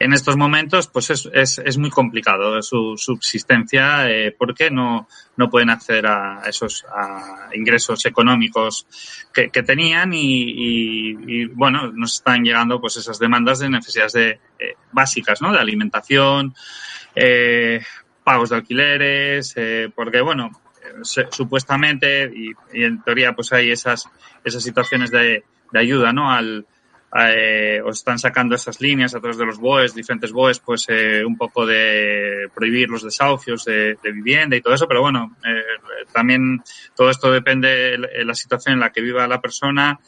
en 0.00 0.14
estos 0.14 0.36
momentos 0.36 0.88
pues 0.88 1.10
es, 1.10 1.28
es, 1.32 1.58
es 1.58 1.76
muy 1.76 1.90
complicado 1.90 2.60
su 2.62 2.94
subsistencia 2.96 4.10
eh, 4.10 4.34
porque 4.36 4.70
no, 4.70 5.06
no 5.36 5.50
pueden 5.50 5.68
acceder 5.68 6.06
a 6.06 6.42
esos 6.46 6.86
a 6.86 7.50
ingresos 7.52 8.06
económicos 8.06 8.86
que, 9.32 9.50
que 9.50 9.62
tenían 9.62 10.12
y, 10.14 11.44
bueno 11.48 11.92
nos 11.92 12.14
están 12.16 12.42
llegando 12.42 12.80
pues 12.80 12.96
esas 12.96 13.18
demandas 13.18 13.58
de 13.58 13.68
necesidades 13.68 14.12
de, 14.14 14.30
eh, 14.58 14.74
básicas 14.90 15.42
¿no? 15.42 15.52
de 15.52 15.58
alimentación 15.58 16.54
eh, 17.14 17.82
pagos 18.24 18.48
de 18.48 18.56
alquileres 18.56 19.52
eh, 19.56 19.92
porque 19.94 20.22
bueno 20.22 20.50
supuestamente 21.02 22.24
y, 22.34 22.52
y, 22.72 22.84
en 22.84 23.02
teoría 23.02 23.34
pues 23.34 23.52
hay 23.52 23.70
esas 23.70 24.08
esas 24.42 24.62
situaciones 24.62 25.10
de, 25.10 25.44
de 25.72 25.78
ayuda 25.78 26.10
no 26.14 26.32
al 26.32 26.66
eh, 27.18 27.80
os 27.84 27.98
están 27.98 28.18
sacando 28.18 28.54
esas 28.54 28.80
líneas 28.80 29.14
a 29.14 29.20
través 29.20 29.36
de 29.36 29.46
los 29.46 29.58
BOEs, 29.58 29.94
diferentes 29.94 30.32
BOEs, 30.32 30.60
pues 30.60 30.86
eh, 30.88 31.24
un 31.24 31.36
poco 31.36 31.66
de 31.66 32.48
prohibir 32.54 32.88
los 32.88 33.02
desahucios 33.02 33.64
de, 33.64 33.96
de, 34.02 34.12
vivienda 34.12 34.56
y 34.56 34.60
todo 34.60 34.74
eso, 34.74 34.86
pero 34.86 35.00
bueno, 35.00 35.36
eh, 35.44 36.04
también 36.12 36.62
todo 36.94 37.10
esto 37.10 37.32
depende 37.32 37.98
de 37.98 38.24
la 38.24 38.34
situación 38.34 38.74
en 38.74 38.80
la 38.80 38.90
que 38.90 39.00
viva 39.00 39.26
la 39.26 39.40
persona, 39.40 39.98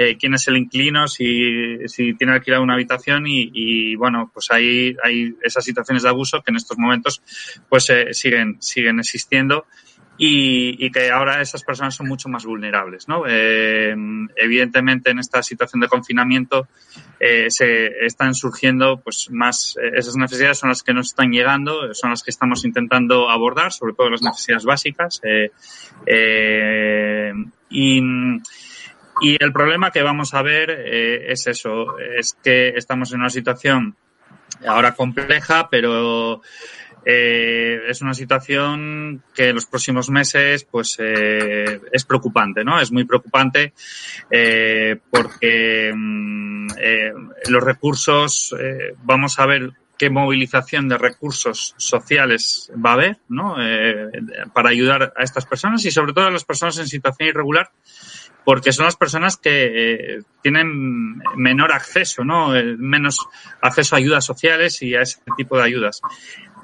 eh, 0.00 0.16
quién 0.16 0.32
es 0.34 0.46
el 0.46 0.56
inquilino, 0.56 1.08
si, 1.08 1.88
si 1.88 2.14
tiene 2.14 2.34
alquilado 2.34 2.62
una 2.62 2.74
habitación 2.74 3.26
y, 3.26 3.50
y 3.52 3.96
bueno, 3.96 4.30
pues 4.32 4.46
hay, 4.52 4.96
hay 5.02 5.34
esas 5.42 5.64
situaciones 5.64 6.04
de 6.04 6.08
abuso 6.08 6.40
que 6.40 6.52
en 6.52 6.56
estos 6.56 6.78
momentos 6.78 7.20
pues 7.68 7.90
eh, 7.90 8.14
siguen, 8.14 8.62
siguen 8.62 9.00
existiendo 9.00 9.66
y, 10.18 10.84
y, 10.84 10.90
que 10.90 11.10
ahora 11.10 11.40
esas 11.40 11.62
personas 11.62 11.94
son 11.94 12.08
mucho 12.08 12.28
más 12.28 12.44
vulnerables. 12.44 13.08
¿no? 13.08 13.22
Eh, 13.26 13.94
evidentemente, 14.36 15.10
en 15.10 15.20
esta 15.20 15.42
situación 15.42 15.80
de 15.80 15.88
confinamiento 15.88 16.66
eh, 17.20 17.46
se 17.50 18.04
están 18.04 18.34
surgiendo 18.34 19.00
pues 19.00 19.28
más 19.30 19.76
eh, 19.80 19.92
esas 19.94 20.16
necesidades 20.16 20.58
son 20.58 20.70
las 20.70 20.82
que 20.82 20.92
nos 20.92 21.06
están 21.08 21.30
llegando, 21.30 21.94
son 21.94 22.10
las 22.10 22.24
que 22.24 22.30
estamos 22.30 22.64
intentando 22.64 23.30
abordar, 23.30 23.72
sobre 23.72 23.94
todo 23.94 24.10
las 24.10 24.22
necesidades 24.22 24.64
básicas. 24.64 25.20
y, 27.70 28.00
y 29.20 29.36
el 29.40 29.52
problema 29.52 29.90
que 29.92 30.02
vamos 30.02 30.34
a 30.34 30.42
ver 30.42 30.70
es 30.70 31.46
eso, 31.46 31.98
es 31.98 32.36
que 32.42 32.70
estamos 32.70 33.12
en 33.12 33.20
una 33.20 33.30
situación 33.30 33.96
ahora 34.66 34.94
compleja, 34.94 35.68
pero 35.70 36.40
eh, 37.04 37.80
es 37.88 38.02
una 38.02 38.14
situación 38.14 39.22
que 39.34 39.48
en 39.48 39.54
los 39.54 39.66
próximos 39.66 40.10
meses 40.10 40.64
pues 40.64 40.96
eh, 40.98 41.80
es 41.92 42.04
preocupante, 42.04 42.64
¿no? 42.64 42.80
Es 42.80 42.92
muy 42.92 43.04
preocupante 43.04 43.72
eh, 44.30 44.96
porque 45.10 45.92
mm, 45.94 46.68
los 47.48 47.62
recursos, 47.62 48.54
vamos 49.02 49.38
a 49.38 49.46
ver 49.46 49.72
qué 49.96 50.10
movilización 50.10 50.88
de 50.88 50.98
recursos 50.98 51.74
sociales 51.76 52.70
va 52.74 52.90
a 52.90 52.94
haber, 52.94 53.16
¿no? 53.28 53.56
para 54.52 54.70
ayudar 54.70 55.12
a 55.16 55.24
estas 55.24 55.44
personas 55.46 55.84
y 55.84 55.90
sobre 55.90 56.12
todo 56.12 56.26
a 56.26 56.30
las 56.30 56.44
personas 56.44 56.78
en 56.78 56.86
situación 56.86 57.30
irregular 57.30 57.70
porque 58.48 58.72
son 58.72 58.86
las 58.86 58.96
personas 58.96 59.36
que 59.36 60.14
eh, 60.14 60.22
tienen 60.42 61.18
menor 61.36 61.70
acceso, 61.70 62.24
¿no? 62.24 62.54
menos 62.78 63.28
acceso 63.60 63.94
a 63.94 63.98
ayudas 63.98 64.24
sociales 64.24 64.80
y 64.80 64.94
a 64.94 65.02
ese 65.02 65.20
tipo 65.36 65.58
de 65.58 65.64
ayudas. 65.64 66.00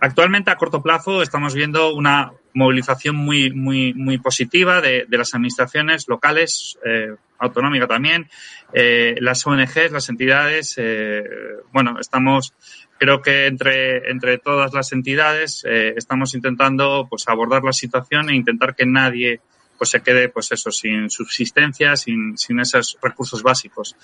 Actualmente, 0.05 0.51
a 0.51 0.57
corto 0.57 0.83
plazo, 0.83 1.23
estamos 1.23 1.55
viendo 1.55 1.95
una 1.95 2.31
movilización 2.53 3.17
muy, 3.17 3.51
muy, 3.53 3.95
muy 3.95 4.19
positiva 4.19 4.83
de, 4.83 5.07
las 5.09 5.33
administraciones 5.33 6.09
locales, 6.09 6.79
eh, 6.85 7.15
autonómica 7.39 7.87
también, 7.87 8.29
eh, 8.75 9.15
las 9.21 9.47
ONGs, 9.47 9.93
las 9.93 10.11
entidades. 10.11 10.75
Eh, 10.77 11.25
bueno, 11.73 11.99
estamos, 11.99 12.53
creo 12.99 13.23
que 13.23 13.47
entre, 13.47 14.11
entre 14.11 14.37
todas 14.37 14.75
las 14.75 14.93
entidades, 14.93 15.65
estamos 15.65 16.35
intentando 16.35 17.07
pues, 17.09 17.27
abordar 17.27 17.65
la 17.65 17.73
situación 17.73 18.29
e 18.29 18.37
intentar 18.37 18.75
que 18.75 18.85
nadie 18.85 19.41
pues 19.85 19.91
se 19.91 20.01
quede, 20.01 20.31
pues 20.31 20.51
eso, 20.51 20.71
sin 20.71 21.11
subsistencia, 21.11 21.95
sin, 21.95 22.39
sin 22.39 22.59
esos 22.59 22.97
recursos 23.03 23.43
básicos. 23.43 23.95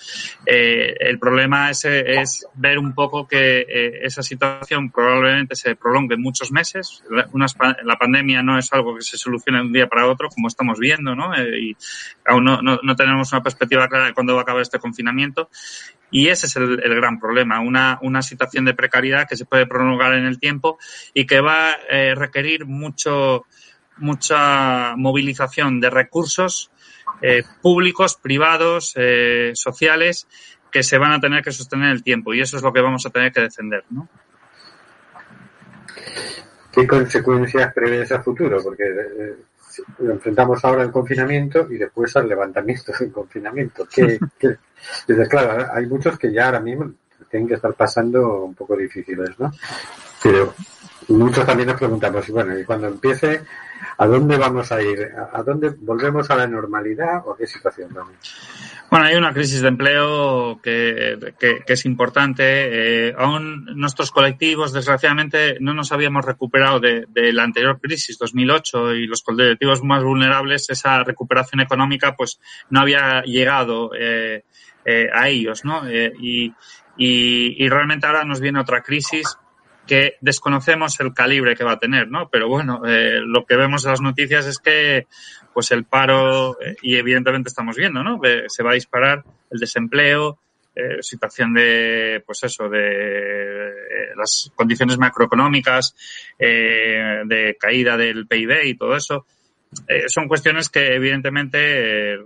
Eh, 0.45 0.95
el 1.01 1.19
problema 1.19 1.71
es, 1.71 1.87
es, 1.87 2.47
ver 2.53 2.79
un 2.79 2.93
poco 2.93 3.27
que 3.27 3.61
eh, 3.61 4.01
esa 4.03 4.23
situación 4.23 4.91
probablemente 4.91 5.57
se 5.57 5.77
prolongue 5.77 6.19
muchos 6.19 6.53
meses. 6.53 7.03
La, 7.09 7.97
pandemia 7.97 8.43
no 8.43 8.59
es 8.59 8.71
algo 8.75 8.95
que 8.95 9.01
se 9.01 9.17
solucione 9.17 9.61
de 9.61 9.65
un 9.65 9.73
día 9.73 9.89
para 9.89 10.07
otro, 10.07 10.29
como 10.29 10.49
estamos 10.49 10.79
viendo, 10.79 11.15
¿no? 11.15 11.35
Eh, 11.35 11.61
y 11.63 11.77
aún 12.27 12.45
no, 12.45 12.61
no, 12.61 12.79
no, 12.83 12.95
tenemos 12.95 13.33
una 13.33 13.43
perspectiva 13.43 13.89
clara 13.89 14.09
de 14.09 14.13
cuándo 14.13 14.35
va 14.35 14.41
a 14.41 14.43
acabar 14.43 14.61
este 14.61 14.79
confinamiento. 14.79 15.49
Y 16.11 16.29
ese 16.29 16.47
es 16.47 16.57
el, 16.57 16.77
gran 16.77 17.19
problema, 17.19 17.61
una, 17.61 17.99
una, 18.03 18.21
situación 18.21 18.67
de 18.67 18.75
precariedad 18.75 19.27
que 19.27 19.37
se 19.37 19.47
puede 19.47 19.65
prolongar 19.65 20.13
en 20.13 20.27
el 20.27 20.39
tiempo 20.39 20.79
y 21.15 21.25
que 21.25 21.41
va 21.41 21.71
a 21.71 22.15
requerir 22.17 22.67
mucho, 22.67 23.47
mucha 24.01 24.97
movilización 24.97 25.81
de 25.81 25.91
recursos 25.91 26.71
eh, 27.23 27.43
públicos, 27.63 28.17
privados, 28.21 28.95
eh, 28.97 29.53
sociales, 29.55 30.27
que 30.71 30.83
se 30.83 30.99
van 30.99 31.13
a 31.13 31.21
tener 31.21 31.43
que 31.43 31.53
sostener 31.53 31.87
en 31.87 31.93
el 31.93 32.03
tiempo. 32.03 32.35
Y 32.35 32.41
eso 32.41 32.57
es 32.57 32.63
lo 32.63 32.73
que 32.73 32.81
vamos 32.81 33.05
a 33.07 33.11
tener 33.11 33.33
que 33.33 33.43
defender. 33.43 33.85
¿no? 33.91 34.09
¿Qué 36.73 36.87
consecuencias 36.87 37.73
prevés 37.75 38.13
a 38.13 38.23
futuro? 38.23 38.63
Porque 38.63 38.85
eh, 38.85 39.37
enfrentamos 40.01 40.65
ahora 40.65 40.83
el 40.83 40.91
confinamiento 40.91 41.67
y 41.71 41.77
después 41.77 42.17
al 42.17 42.29
levantamiento 42.29 42.93
del 42.99 43.13
confinamiento. 43.13 43.87
¿Qué, 43.93 44.19
qué? 44.39 44.57
Entonces, 45.01 45.29
claro, 45.29 45.67
hay 45.73 45.87
muchos 45.87 46.19
que 46.19 46.33
ya 46.33 46.47
ahora 46.47 46.61
mismo 46.61 46.93
tienen 47.31 47.49
que 47.49 47.55
estar 47.55 47.75
pasando 47.75 48.45
un 48.45 48.55
poco 48.55 48.77
difíciles, 48.77 49.39
¿no? 49.39 49.53
Pero 50.23 50.55
muchos 51.09 51.47
también 51.47 51.69
nos 51.69 51.79
preguntamos, 51.79 52.29
y 52.29 52.33
bueno, 52.33 52.59
y 52.59 52.65
cuando 52.65 52.89
empiece, 52.89 53.43
¿a 53.99 54.07
dónde 54.07 54.37
vamos 54.37 54.71
a 54.73 54.83
ir? 54.83 55.11
¿A 55.33 55.43
dónde 55.43 55.71
volvemos 55.71 56.31
a 56.31 56.37
la 56.37 56.47
normalidad 56.47 57.23
o 57.27 57.35
qué 57.35 57.47
situación 57.47 57.91
vamos? 57.93 58.15
Bueno, 58.91 59.07
hay 59.07 59.15
una 59.15 59.33
crisis 59.33 59.63
de 59.63 59.69
empleo 59.69 60.61
que, 60.61 61.33
que, 61.39 61.63
es 61.65 61.85
importante. 61.87 62.43
Eh, 63.09 63.15
aún 63.17 63.65
nuestros 63.77 64.11
colectivos, 64.11 64.73
desgraciadamente, 64.73 65.59
no 65.61 65.75
nos 65.75 65.93
habíamos 65.93 66.25
recuperado 66.25 66.81
de, 66.81 67.07
la 67.33 67.45
anterior 67.45 67.81
crisis, 67.81 68.19
2008, 68.19 68.95
y 68.97 69.07
los 69.07 69.23
colectivos 69.23 69.85
más 69.85 70.03
vulnerables, 70.03 70.71
esa 70.71 71.05
recuperación 71.05 71.61
económica, 71.61 72.17
pues 72.17 72.41
no 72.69 72.81
había 72.81 73.23
llegado 73.23 73.93
eh, 73.97 74.43
eh, 74.85 75.09
a 75.13 75.29
ellos, 75.29 75.65
¿no? 75.65 75.89
y, 75.89 76.53
y, 76.97 77.65
y 77.65 77.69
realmente 77.69 78.09
ahora 78.09 78.25
nos 78.25 78.41
viene 78.41 78.59
otra 78.59 78.83
crisis 78.83 79.39
que 79.91 80.19
desconocemos 80.21 81.01
el 81.01 81.13
calibre 81.13 81.57
que 81.57 81.65
va 81.65 81.73
a 81.73 81.79
tener, 81.81 82.09
¿no? 82.09 82.29
Pero 82.29 82.47
bueno, 82.47 82.83
eh, 82.87 83.19
lo 83.25 83.45
que 83.45 83.57
vemos 83.57 83.85
en 83.85 83.91
las 83.91 84.01
noticias 84.01 84.47
es 84.47 84.61
que 84.61 85.09
pues 85.53 85.73
el 85.73 85.83
paro, 85.83 86.57
eh, 86.63 86.77
y 86.81 86.95
evidentemente 86.95 87.49
estamos 87.49 87.75
viendo, 87.75 88.05
¿no? 88.05 88.21
Se 88.47 88.63
va 88.63 88.71
a 88.71 88.75
disparar 88.75 89.25
el 89.51 89.59
desempleo, 89.59 90.39
eh, 90.77 90.99
situación 91.01 91.55
de, 91.55 92.23
pues 92.25 92.45
eso, 92.45 92.69
de 92.69 94.15
las 94.15 94.53
condiciones 94.55 94.97
macroeconómicas, 94.97 95.97
de 96.39 97.57
caída 97.59 97.97
del 97.97 98.29
PIB 98.29 98.67
y 98.67 98.75
todo 98.77 98.95
eso. 98.95 99.27
son 100.07 100.29
cuestiones 100.29 100.69
que 100.69 100.95
evidentemente 100.95 102.17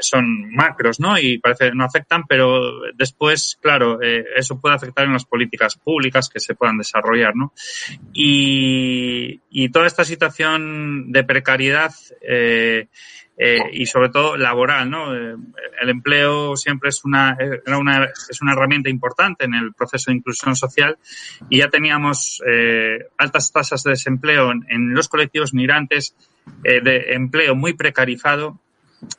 son 0.00 0.50
macros, 0.50 1.00
¿no? 1.00 1.18
Y 1.18 1.38
parece 1.38 1.70
que 1.70 1.74
no 1.74 1.84
afectan, 1.84 2.24
pero 2.28 2.80
después, 2.94 3.58
claro, 3.60 4.02
eh, 4.02 4.24
eso 4.36 4.60
puede 4.60 4.74
afectar 4.74 5.04
en 5.04 5.12
las 5.12 5.24
políticas 5.24 5.76
públicas 5.76 6.28
que 6.28 6.40
se 6.40 6.54
puedan 6.54 6.78
desarrollar, 6.78 7.34
¿no? 7.36 7.52
Y, 8.12 9.40
y 9.50 9.68
toda 9.70 9.86
esta 9.86 10.04
situación 10.04 11.12
de 11.12 11.24
precariedad 11.24 11.92
eh, 12.20 12.88
eh, 13.36 13.58
y 13.72 13.86
sobre 13.86 14.10
todo 14.10 14.36
laboral, 14.36 14.88
¿no? 14.88 15.12
El 15.12 15.88
empleo 15.88 16.56
siempre 16.56 16.90
es 16.90 17.04
una, 17.04 17.36
una, 17.66 18.08
es 18.30 18.40
una 18.42 18.52
herramienta 18.52 18.88
importante 18.90 19.44
en 19.44 19.54
el 19.54 19.74
proceso 19.74 20.10
de 20.10 20.18
inclusión 20.18 20.54
social 20.54 20.98
y 21.50 21.58
ya 21.58 21.68
teníamos 21.68 22.40
eh, 22.46 23.06
altas 23.18 23.50
tasas 23.50 23.82
de 23.82 23.90
desempleo 23.90 24.52
en, 24.52 24.64
en 24.68 24.94
los 24.94 25.08
colectivos 25.08 25.52
migrantes, 25.52 26.14
eh, 26.62 26.80
de 26.80 27.14
empleo 27.14 27.54
muy 27.54 27.72
precarizado 27.72 28.60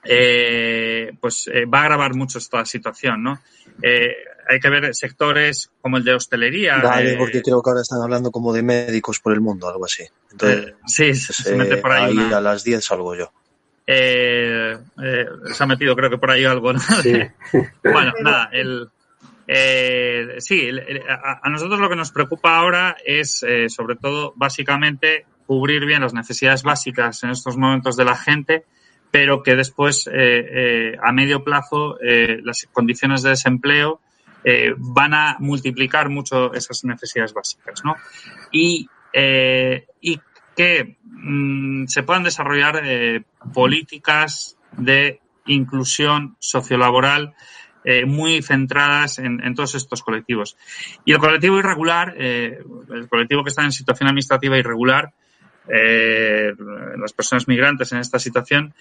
eh, 0.03 1.11
pues 1.19 1.49
eh, 1.53 1.65
va 1.65 1.79
a 1.79 1.81
agravar 1.83 2.15
mucho 2.15 2.37
esta 2.37 2.65
situación, 2.65 3.23
¿no? 3.23 3.39
Eh, 3.81 4.15
hay 4.47 4.59
que 4.59 4.69
ver 4.69 4.93
sectores 4.93 5.71
como 5.81 5.97
el 5.97 6.03
de 6.03 6.13
hostelería. 6.13 6.77
Vale, 6.77 7.13
eh, 7.13 7.15
porque 7.17 7.41
creo 7.41 7.61
que 7.61 7.69
ahora 7.69 7.81
están 7.81 8.01
hablando 8.01 8.31
como 8.31 8.53
de 8.53 8.63
médicos 8.63 9.19
por 9.19 9.33
el 9.33 9.41
mundo, 9.41 9.67
algo 9.67 9.85
así. 9.85 10.03
Entonces, 10.31 10.73
sí, 10.85 11.05
pues, 11.07 11.25
se 11.25 11.55
mete 11.55 11.77
por 11.77 11.91
ahí. 11.91 12.11
ahí 12.11 12.17
una... 12.17 12.37
a 12.37 12.41
las 12.41 12.63
10 12.63 12.83
salgo 12.83 13.15
yo. 13.15 13.31
Eh, 13.87 14.77
eh, 15.03 15.25
se 15.53 15.63
ha 15.63 15.67
metido 15.67 15.95
creo 15.95 16.09
que 16.09 16.17
por 16.17 16.31
ahí 16.31 16.43
algo, 16.45 16.73
¿no? 16.73 16.79
Sí. 16.79 17.19
bueno, 17.83 18.13
nada, 18.21 18.49
el, 18.51 18.89
eh, 19.47 20.35
sí, 20.39 20.61
el, 20.61 20.79
el, 20.79 21.01
a, 21.07 21.41
a, 21.43 21.49
nosotros 21.49 21.79
lo 21.79 21.89
que 21.89 21.95
nos 21.95 22.11
preocupa 22.11 22.57
ahora 22.57 22.97
es, 23.05 23.43
eh, 23.43 23.69
sobre 23.69 23.95
todo, 23.95 24.33
básicamente, 24.35 25.25
cubrir 25.45 25.85
bien 25.85 26.01
las 26.01 26.13
necesidades 26.13 26.63
básicas 26.63 27.23
en 27.23 27.29
estos 27.29 27.57
momentos 27.57 27.95
de 27.95 28.05
la 28.05 28.15
gente, 28.15 28.65
pero 29.15 29.41
que 29.41 29.55
después, 29.55 30.09
eh, 30.13 30.97
a 31.01 31.13
medio 31.13 31.41
plazo, 31.41 31.97
eh, 32.01 32.41
las 32.43 32.67
condiciones 32.73 33.21
de 33.21 33.29
desempleo 33.29 34.01
eh, 34.43 34.73
van 34.75 35.13
a 35.13 35.37
multiplicar 35.39 36.09
mucho 36.09 36.53
esas 36.53 36.83
necesidades 36.83 37.33
básicas, 37.33 37.85
¿no? 37.85 37.95
Y, 38.51 38.89
eh, 39.13 39.85
y 40.01 40.19
que 40.53 40.97
mmm, 41.05 41.85
se 41.85 42.03
puedan 42.03 42.23
desarrollar 42.23 42.81
eh, 42.83 43.23
políticas 43.53 44.57
de 44.73 45.21
inclusión 45.45 46.35
sociolaboral 46.39 47.35
eh, 47.85 48.05
muy 48.05 48.41
centradas 48.41 49.19
en, 49.19 49.41
en, 49.41 49.55
todos 49.55 49.75
estos 49.75 50.03
colectivos. 50.03 50.57
Y 51.05 51.13
el 51.13 51.19
colectivo 51.19 51.57
irregular, 51.57 52.15
eh, 52.17 52.59
el 52.93 53.07
colectivo 53.07 53.45
que 53.45 53.49
está 53.49 53.63
en 53.63 53.71
situación 53.71 54.09
administrativa 54.09 54.57
irregular, 54.57 55.13
eh, 55.67 56.53
las 56.97 57.13
personas 57.13 57.47
migrantes 57.47 57.91
en 57.91 57.99
esta 57.99 58.19
situación, 58.19 58.73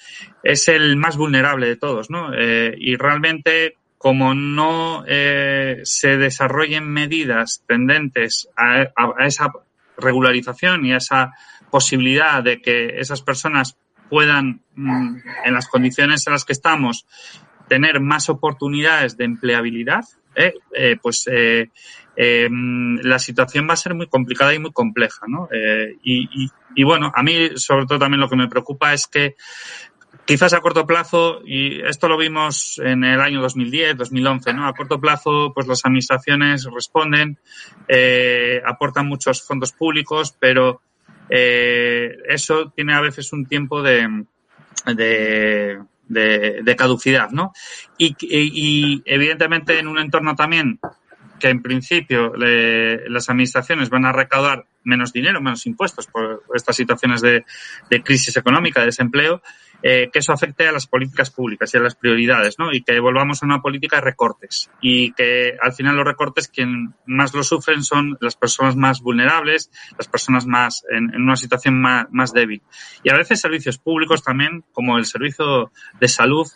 es 0.43 0.69
el 0.69 0.97
más 0.97 1.17
vulnerable 1.17 1.67
de 1.67 1.77
todos, 1.77 2.11
¿no? 2.11 2.33
Eh, 2.35 2.75
y 2.79 2.97
realmente, 2.97 3.77
como 3.99 4.35
no 4.35 5.05
eh, 5.07 5.81
se 5.85 6.17
desarrollen 6.19 6.89
medidas 6.89 7.63
tendentes 7.67 8.49
a, 8.57 8.87
esa 9.25 9.53
regularización 9.97 10.85
y 10.85 10.93
a 10.93 10.99
esa 10.99 11.33
posibilidad 11.71 12.43
de 12.43 12.61
que 12.61 12.99
esas 12.99 13.23
personas 13.23 13.77
puedan, 14.11 14.61
mm, 14.75 15.17
en 15.45 15.55
las 15.55 15.69
condiciones 15.69 16.27
en 16.27 16.35
las 16.35 16.45
que 16.45 16.53
estamos, 16.53 17.07
tener 17.69 18.01
más 18.01 18.29
oportunidades 18.29 19.17
de 19.17 19.25
empleabilidad, 19.25 20.05
eh, 20.37 20.55
eh, 20.73 20.97
pues 21.01 21.29
eh, 21.31 21.69
la 22.17 23.19
situación 23.19 23.69
va 23.69 23.75
a 23.75 23.77
ser 23.77 23.95
muy 23.95 24.07
complicada 24.09 24.55
y 24.55 24.59
muy 24.59 24.73
compleja, 24.73 25.27
¿no? 25.27 25.49
Y, 26.03 26.29
y, 26.33 26.51
y, 26.75 26.85
bueno, 26.85 27.13
a 27.15 27.23
mí 27.23 27.51
sobre 27.57 27.87
todo 27.87 27.99
también 27.99 28.21
lo 28.21 28.29
que 28.29 28.37
me 28.37 28.49
preocupa 28.49 28.93
es 28.93 29.07
que 29.07 29.37
quizás 30.25 30.53
a 30.55 30.61
corto 30.61 30.87
plazo, 30.87 31.41
y 31.45 31.81
esto 31.83 32.09
lo 32.09 32.17
vimos 32.17 32.81
en 32.83 33.05
el 33.05 33.21
año 33.21 33.41
2010, 33.41 33.97
2011, 33.97 34.55
¿no? 34.55 34.67
A 34.67 34.75
corto 34.75 35.01
plazo, 35.01 35.53
pues 35.55 35.67
las 35.67 35.85
administraciones 35.85 36.67
responden, 36.73 37.39
aportan 38.65 39.07
muchos 39.07 39.43
fondos 39.43 39.73
públicos, 39.73 40.35
pero 40.39 40.81
eso 41.29 42.73
tiene 42.75 42.95
a 42.95 43.01
veces 43.01 43.33
un 43.33 43.47
tiempo 43.47 43.83
de, 43.83 44.25
de 44.87 45.79
de, 46.09 46.61
de 46.63 46.77
caducidad, 46.77 47.31
¿no? 47.31 47.53
Y, 47.99 48.17
y, 48.21 48.51
y, 48.53 49.03
evidentemente 49.07 49.79
en 49.79 49.89
un 49.89 49.99
entorno 49.99 50.35
también 50.35 50.79
que 51.39 51.49
en 51.49 51.63
principio 51.63 52.35
le, 52.37 53.09
las 53.09 53.29
administraciones 53.29 53.91
van 53.91 54.05
a 54.05 54.13
recaudar 54.13 54.67
menos 54.85 55.13
dinero, 55.13 55.41
menos 55.41 55.67
impuestos 55.67 56.07
por 56.07 56.43
estas 56.55 56.77
situaciones 56.77 57.21
de, 57.21 57.45
crisis 58.05 58.37
económica, 58.37 58.81
de 58.81 58.87
desempleo, 58.87 59.43
eh, 59.83 60.09
que 60.13 60.19
eso 60.19 60.33
afecte 60.33 60.67
a 60.69 60.73
las 60.73 60.87
políticas 60.87 61.31
públicas 61.31 61.73
y 61.73 61.77
a 61.77 61.81
las 61.81 61.95
prioridades, 61.95 62.59
¿no? 62.59 62.73
Y 62.73 62.83
que 62.83 62.99
volvamos 63.01 63.43
a 63.43 63.47
una 63.47 63.61
política 63.61 63.97
de 63.97 64.03
recortes 64.03 64.71
y 64.81 65.13
que 65.13 65.57
al 65.61 65.73
final 65.73 65.97
los 65.97 66.07
recortes 66.07 66.49
quien 66.49 66.95
más 67.07 67.35
lo 67.35 67.43
sufren 67.43 67.83
son 67.83 68.17
las 68.21 68.37
personas 68.37 68.77
más 68.77 69.01
vulnerables, 69.01 69.71
las 69.99 70.09
personas 70.09 70.47
más 70.47 70.85
en, 70.91 71.15
en 71.15 71.23
una 71.23 71.37
situación 71.37 71.81
más, 71.81 72.07
más 72.11 72.33
débil. 72.33 72.63
Y 73.03 73.11
a 73.11 73.17
veces 73.17 73.41
servicios 73.41 73.79
públicos 73.79 74.23
también, 74.23 74.65
como 74.73 74.97
el 74.97 75.07
servicio 75.07 75.71
de 76.01 76.09
salud, 76.09 76.47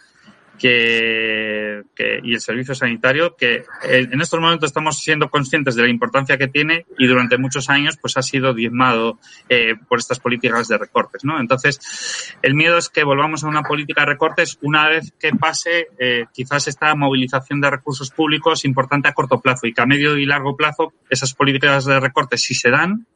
que, 0.58 1.82
que, 1.94 2.20
y 2.22 2.34
el 2.34 2.40
servicio 2.40 2.74
sanitario 2.74 3.36
que 3.36 3.64
en 3.84 4.20
estos 4.20 4.40
momentos 4.40 4.68
estamos 4.68 4.98
siendo 4.98 5.30
conscientes 5.30 5.74
de 5.74 5.82
la 5.82 5.88
importancia 5.88 6.36
que 6.36 6.48
tiene 6.48 6.86
y 6.98 7.06
durante 7.06 7.38
muchos 7.38 7.70
años 7.70 7.96
pues 8.00 8.16
ha 8.16 8.22
sido 8.22 8.52
diezmado 8.52 9.18
eh, 9.48 9.74
por 9.88 9.98
estas 9.98 10.18
políticas 10.18 10.68
de 10.68 10.78
recortes 10.78 11.24
no 11.24 11.40
entonces 11.40 12.34
el 12.42 12.54
miedo 12.54 12.76
es 12.78 12.88
que 12.88 13.04
volvamos 13.04 13.44
a 13.44 13.48
una 13.48 13.62
política 13.62 14.02
de 14.02 14.06
recortes 14.06 14.58
una 14.62 14.88
vez 14.88 15.12
que 15.18 15.30
pase 15.30 15.88
eh, 15.98 16.26
quizás 16.32 16.68
esta 16.68 16.94
movilización 16.94 17.60
de 17.60 17.70
recursos 17.70 18.10
públicos 18.10 18.64
importante 18.64 19.08
a 19.08 19.14
corto 19.14 19.40
plazo 19.40 19.66
y 19.66 19.72
que 19.72 19.82
a 19.82 19.86
medio 19.86 20.16
y 20.16 20.26
largo 20.26 20.56
plazo 20.56 20.92
esas 21.08 21.34
políticas 21.34 21.84
de 21.84 22.00
recortes 22.00 22.42
si 22.42 22.54
se 22.54 22.70
dan 22.70 23.06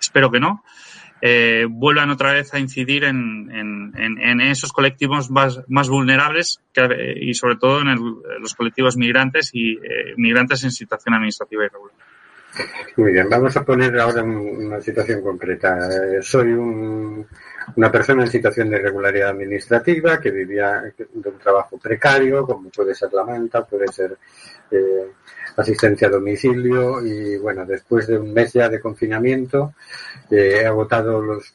espero 0.00 0.30
que 0.30 0.40
no 0.40 0.64
eh, 1.22 1.66
vuelvan 1.68 2.10
otra 2.10 2.32
vez 2.32 2.52
a 2.54 2.58
incidir 2.58 3.04
en, 3.04 3.50
en, 3.52 3.92
en, 3.96 4.20
en 4.20 4.40
esos 4.40 4.72
colectivos 4.72 5.30
más, 5.30 5.60
más 5.68 5.88
vulnerables 5.88 6.60
que, 6.72 7.14
y 7.20 7.34
sobre 7.34 7.56
todo 7.56 7.80
en 7.80 7.88
el- 7.88 8.40
los 8.40 8.54
colectivos 8.54 8.96
migrantes 8.96 9.50
y 9.52 9.72
eh, 9.72 10.14
migrantes 10.16 10.62
en 10.64 10.70
situación 10.70 11.14
administrativa 11.14 11.64
irregular. 11.64 11.96
Muy 12.96 13.12
bien, 13.12 13.28
vamos 13.28 13.56
a 13.56 13.64
poner 13.64 13.96
ahora 14.00 14.22
un- 14.22 14.66
una 14.66 14.80
situación 14.80 15.22
concreta. 15.22 15.76
Eh, 15.88 16.22
soy 16.22 16.52
un- 16.52 17.26
una 17.76 17.92
persona 17.92 18.22
en 18.24 18.30
situación 18.30 18.70
de 18.70 18.78
irregularidad 18.78 19.28
administrativa 19.30 20.18
que 20.20 20.30
vivía 20.30 20.82
de 20.96 21.06
un 21.14 21.38
trabajo 21.38 21.78
precario, 21.78 22.44
como 22.44 22.70
puede 22.70 22.94
ser 22.94 23.12
la 23.12 23.24
manta, 23.24 23.64
puede 23.66 23.88
ser 23.88 24.16
eh, 24.70 25.12
asistencia 25.58 26.06
a 26.06 26.12
domicilio 26.12 27.04
y 27.04 27.36
bueno, 27.36 27.66
después 27.66 28.06
de 28.06 28.16
un 28.16 28.32
mes 28.32 28.52
ya 28.52 28.68
de 28.68 28.80
confinamiento 28.80 29.74
eh, 30.30 30.60
he 30.62 30.66
agotado 30.66 31.20
los, 31.20 31.54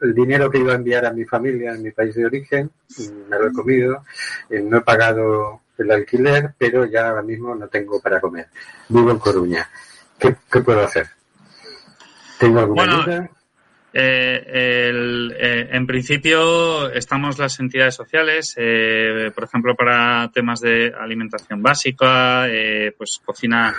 el 0.00 0.14
dinero 0.14 0.50
que 0.50 0.58
iba 0.58 0.72
a 0.72 0.76
enviar 0.76 1.06
a 1.06 1.12
mi 1.12 1.24
familia 1.24 1.72
en 1.72 1.82
mi 1.82 1.92
país 1.92 2.14
de 2.16 2.26
origen, 2.26 2.70
me 3.28 3.38
lo 3.38 3.48
he 3.48 3.52
comido, 3.52 4.04
eh, 4.50 4.60
no 4.60 4.78
he 4.78 4.80
pagado 4.80 5.60
el 5.78 5.90
alquiler, 5.90 6.54
pero 6.58 6.84
ya 6.84 7.08
ahora 7.08 7.22
mismo 7.22 7.54
no 7.54 7.68
tengo 7.68 8.00
para 8.00 8.20
comer. 8.20 8.48
Vivo 8.88 9.10
en 9.10 9.18
Coruña. 9.18 9.68
¿Qué, 10.18 10.36
qué 10.50 10.60
puedo 10.60 10.80
hacer? 10.80 11.08
¿Tengo 12.38 12.60
alguna 12.60 12.84
Bueno, 12.84 13.02
ayuda? 13.02 13.30
Eh, 13.96 14.42
eh, 15.38 15.68
en 15.70 15.86
principio 15.86 16.90
estamos 16.90 17.38
las 17.38 17.60
entidades 17.60 17.94
sociales, 17.94 18.52
eh, 18.56 19.30
por 19.32 19.44
ejemplo, 19.44 19.76
para 19.76 20.32
temas 20.32 20.60
de 20.60 20.92
alimentación 20.98 21.62
básica, 21.62 22.48
eh, 22.48 22.92
pues 22.98 23.20
cocina, 23.24 23.72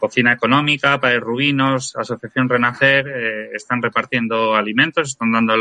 cocina 0.00 0.32
económica, 0.32 0.98
para 1.00 1.20
Rubinos, 1.20 1.94
Asociación 1.94 2.48
Renacer, 2.48 3.06
eh, 3.06 3.50
están 3.54 3.80
repartiendo 3.80 4.56
alimentos, 4.56 5.10
están 5.10 5.30
dando 5.30 5.54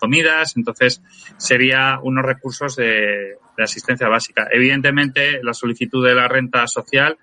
comidas, 0.00 0.56
entonces 0.56 1.02
sería 1.36 1.98
unos 2.02 2.24
recursos 2.24 2.76
de 2.76 3.36
asistencia 3.58 4.08
básica. 4.08 4.48
Evidentemente, 4.50 5.40
la 5.42 5.52
solicitud 5.52 6.02
de 6.06 6.14
la 6.14 6.26
renta 6.26 6.66
social 6.66 7.18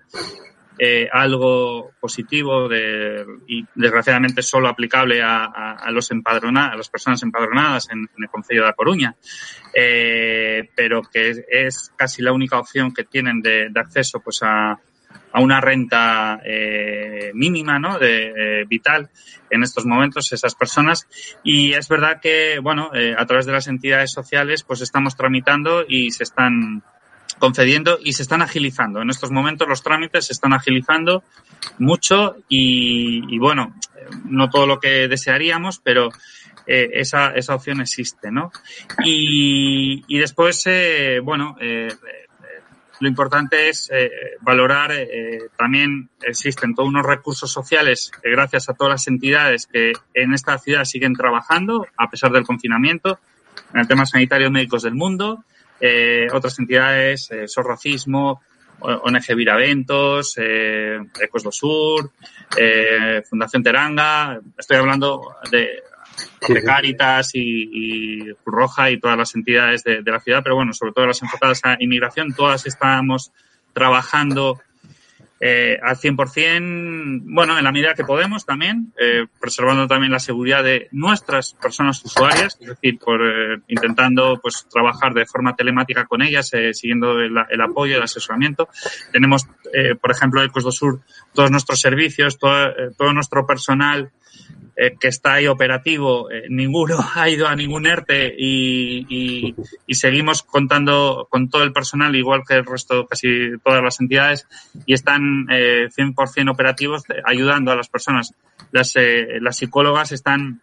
eh, 0.82 1.06
algo 1.12 1.90
positivo 2.00 2.66
de, 2.66 3.26
y 3.46 3.66
desgraciadamente 3.74 4.40
solo 4.40 4.66
aplicable 4.66 5.20
a, 5.20 5.44
a, 5.44 5.72
a 5.74 5.90
los 5.90 6.10
empadrona, 6.10 6.68
a 6.68 6.76
las 6.76 6.88
personas 6.88 7.22
empadronadas 7.22 7.90
en, 7.90 8.08
el 8.16 8.28
Concello 8.30 8.62
de 8.62 8.68
A 8.70 8.72
Coruña, 8.72 9.14
eh, 9.74 10.70
pero 10.74 11.02
que 11.02 11.28
es, 11.28 11.42
es 11.50 11.92
casi 11.96 12.22
la 12.22 12.32
única 12.32 12.58
opción 12.58 12.94
que 12.94 13.04
tienen 13.04 13.42
de, 13.42 13.68
de 13.68 13.80
acceso 13.80 14.20
pues 14.20 14.42
a, 14.42 14.80
a 15.32 15.40
una 15.40 15.60
renta 15.60 16.40
eh, 16.46 17.30
mínima, 17.34 17.78
¿no? 17.78 17.98
De, 17.98 18.32
eh, 18.60 18.64
vital 18.66 19.10
en 19.50 19.62
estos 19.62 19.84
momentos 19.84 20.32
esas 20.32 20.54
personas 20.54 21.06
y 21.42 21.74
es 21.74 21.88
verdad 21.88 22.20
que 22.22 22.58
bueno 22.60 22.90
eh, 22.94 23.14
a 23.18 23.26
través 23.26 23.44
de 23.44 23.52
las 23.52 23.68
entidades 23.68 24.12
sociales 24.12 24.62
pues 24.62 24.80
estamos 24.80 25.14
tramitando 25.14 25.84
y 25.86 26.10
se 26.10 26.22
están 26.22 26.82
concediendo 27.40 27.98
y 28.00 28.12
se 28.12 28.22
están 28.22 28.42
agilizando. 28.42 29.02
En 29.02 29.10
estos 29.10 29.32
momentos 29.32 29.66
los 29.66 29.82
trámites 29.82 30.26
se 30.26 30.32
están 30.32 30.52
agilizando 30.52 31.24
mucho 31.78 32.36
y, 32.48 33.36
bueno, 33.38 33.74
no 34.26 34.48
todo 34.50 34.66
lo 34.68 34.78
que 34.78 35.08
desearíamos, 35.08 35.80
pero 35.82 36.10
eh, 36.66 36.90
esa, 36.92 37.30
esa 37.30 37.56
opción 37.56 37.80
existe, 37.80 38.30
¿no? 38.30 38.52
Y, 39.04 40.04
y 40.06 40.18
después, 40.18 40.62
eh, 40.66 41.20
bueno, 41.20 41.56
eh, 41.60 41.88
lo 43.00 43.08
importante 43.08 43.70
es 43.70 43.90
eh, 43.92 44.10
valorar, 44.42 44.92
también 45.56 46.10
existen 46.22 46.74
todos 46.74 46.90
unos 46.90 47.06
recursos 47.06 47.50
sociales 47.50 48.12
gracias 48.22 48.68
a 48.68 48.74
todas 48.74 48.92
las 48.92 49.08
entidades 49.08 49.66
que 49.66 49.92
en 50.12 50.34
esta 50.34 50.58
ciudad 50.58 50.84
siguen 50.84 51.14
trabajando 51.14 51.86
a 51.96 52.10
pesar 52.10 52.30
del 52.30 52.44
confinamiento 52.44 53.18
en 53.72 53.80
el 53.80 53.88
tema 53.88 54.04
sanitario 54.04 54.50
médicos 54.50 54.82
del 54.82 54.94
mundo, 54.94 55.44
eh, 55.80 56.26
otras 56.32 56.58
entidades, 56.58 57.30
eh, 57.30 57.48
SOS 57.48 57.66
Racismo, 57.66 58.42
ONG 58.80 59.34
Viraventos, 59.34 60.34
eh, 60.38 60.98
Ecos 61.20 61.42
do 61.42 61.52
Sur, 61.52 62.10
eh, 62.56 63.22
Fundación 63.28 63.62
Teranga, 63.62 64.40
estoy 64.56 64.78
hablando 64.78 65.36
de, 65.50 65.82
de 66.48 66.62
Cáritas 66.62 67.34
y, 67.34 67.40
y 67.72 68.34
Cruz 68.34 68.54
Roja 68.54 68.90
y 68.90 68.98
todas 68.98 69.18
las 69.18 69.34
entidades 69.34 69.84
de, 69.84 70.02
de 70.02 70.10
la 70.10 70.20
ciudad, 70.20 70.40
pero 70.42 70.56
bueno, 70.56 70.72
sobre 70.72 70.92
todo 70.92 71.06
las 71.06 71.22
enfocadas 71.22 71.60
a 71.64 71.76
inmigración, 71.78 72.32
todas 72.34 72.66
estamos 72.66 73.32
trabajando 73.72 74.60
eh, 75.40 75.78
al 75.82 75.96
100%, 75.96 77.22
bueno, 77.24 77.56
en 77.56 77.64
la 77.64 77.72
medida 77.72 77.94
que 77.94 78.04
podemos 78.04 78.44
también, 78.44 78.92
eh, 79.00 79.26
preservando 79.40 79.86
también 79.86 80.12
la 80.12 80.18
seguridad 80.18 80.62
de 80.62 80.88
nuestras 80.92 81.54
personas 81.54 82.04
usuarias, 82.04 82.58
es 82.60 82.68
decir, 82.68 82.98
por, 82.98 83.22
eh, 83.22 83.60
intentando 83.68 84.38
pues 84.42 84.66
trabajar 84.70 85.14
de 85.14 85.24
forma 85.24 85.56
telemática 85.56 86.04
con 86.04 86.20
ellas, 86.20 86.52
eh, 86.52 86.74
siguiendo 86.74 87.18
el, 87.18 87.32
el, 87.48 87.60
apoyo, 87.62 87.96
el 87.96 88.02
asesoramiento. 88.02 88.68
Tenemos, 89.12 89.46
eh, 89.72 89.94
por 89.94 90.10
ejemplo, 90.10 90.42
Ecos 90.42 90.64
do 90.64 90.72
Sur, 90.72 91.00
todos 91.32 91.50
nuestros 91.50 91.80
servicios, 91.80 92.38
todo, 92.38 92.68
eh, 92.68 92.90
todo 92.96 93.12
nuestro 93.14 93.46
personal 93.46 94.10
eh, 94.82 94.96
que 94.98 95.08
está 95.08 95.34
ahí 95.34 95.46
operativo, 95.46 96.30
eh, 96.30 96.44
ninguno 96.48 96.96
ha 97.14 97.28
ido 97.28 97.46
a 97.46 97.54
ningún 97.54 97.84
ERTE 97.84 98.34
y, 98.34 99.54
seguimos 99.90 100.42
contando 100.42 101.28
con 101.28 101.50
todo 101.50 101.64
el 101.64 101.72
personal, 101.74 102.16
igual 102.16 102.44
que 102.48 102.54
el 102.54 102.64
resto, 102.64 103.06
casi 103.06 103.58
todas 103.62 103.82
las 103.84 104.00
entidades, 104.00 104.46
y 104.86 104.94
están 104.94 105.48
eh, 105.50 105.90
100% 105.94 106.50
operativos 106.50 107.02
eh, 107.10 107.20
ayudando 107.26 107.72
a 107.72 107.76
las 107.76 107.90
personas. 107.90 108.32
Las, 108.72 108.94
las 109.40 109.58
psicólogas 109.58 110.12
están 110.12 110.62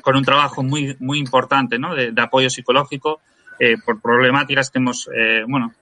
con 0.00 0.16
un 0.16 0.24
trabajo 0.24 0.62
muy, 0.62 0.96
muy 0.98 1.18
importante 1.18 1.78
¿no? 1.78 1.94
de, 1.94 2.14
apoyo 2.16 2.48
psicológico. 2.48 3.20
Por 3.84 4.00
problemáticas 4.00 4.70
que 4.70 4.78
hemos, 4.78 5.06
bueno, 5.46 5.74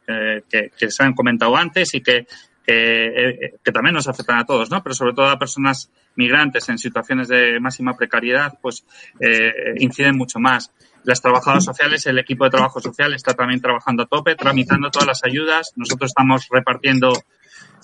que 0.51 0.91
se 0.91 1.03
han 1.05 1.15
comentado 1.15 1.57
antes 1.57 1.95
y 1.95 2.01
que, 2.01 2.27
que, 2.69 3.53
que, 3.65 3.73
también 3.73 3.95
nos 3.95 4.09
afectan 4.09 4.39
a 4.39 4.45
todos, 4.45 4.71
¿no? 4.71 4.83
Pero 4.83 4.95
sobre 4.95 5.15
todo 5.15 5.31
a 5.31 5.39
personas 5.39 5.91
migrantes 6.17 6.69
en 6.69 6.77
situaciones 6.77 7.29
de 7.29 7.59
máxima 7.61 7.97
precariedad, 7.97 8.59
pues 8.61 8.85
eh, 9.21 9.75
inciden 9.79 10.19
mucho 10.19 10.39
más. 10.39 10.71
Las 11.05 11.23
trabajadoras 11.23 11.65
sociales, 11.65 12.05
el 12.07 12.19
equipo 12.19 12.45
de 12.45 12.51
trabajo 12.51 12.81
social 12.81 13.15
está 13.15 13.33
también 13.33 13.63
trabajando 13.63 14.03
a 14.03 14.07
tope, 14.07 14.35
tramitando 14.35 14.91
todas 14.91 15.09
las 15.09 15.25
ayudas. 15.25 15.73
Nosotros 15.77 16.11
estamos 16.11 16.47
repartiendo 16.51 17.13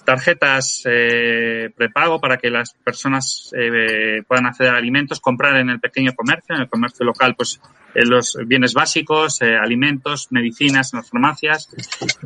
tarjetas 0.04 0.82
eh, 0.84 1.70
prepago 1.76 2.20
para 2.20 2.36
que 2.36 2.50
las 2.50 2.74
personas 2.74 3.50
eh, 3.56 4.22
puedan 4.26 4.46
acceder 4.46 4.74
a 4.74 4.76
alimentos, 4.76 5.20
comprar 5.20 5.56
en 5.56 5.70
el 5.70 5.80
pequeño 5.80 6.12
comercio, 6.14 6.54
en 6.54 6.62
el 6.62 6.68
comercio 6.68 7.04
local, 7.04 7.34
pues 7.36 7.60
eh, 7.94 8.04
los 8.04 8.36
bienes 8.46 8.74
básicos, 8.74 9.40
eh, 9.40 9.56
alimentos, 9.56 10.28
medicinas 10.30 10.92
en 10.92 10.98
las 10.98 11.10
farmacias. 11.10 11.68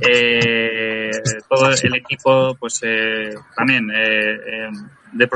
Eh, 0.01 1.11
todo 1.49 1.71
el 1.71 1.95
equipo, 1.95 2.57
pues 2.59 2.81
eh, 2.83 3.35
también 3.55 3.91
eh, 3.95 4.71
de, 5.13 5.29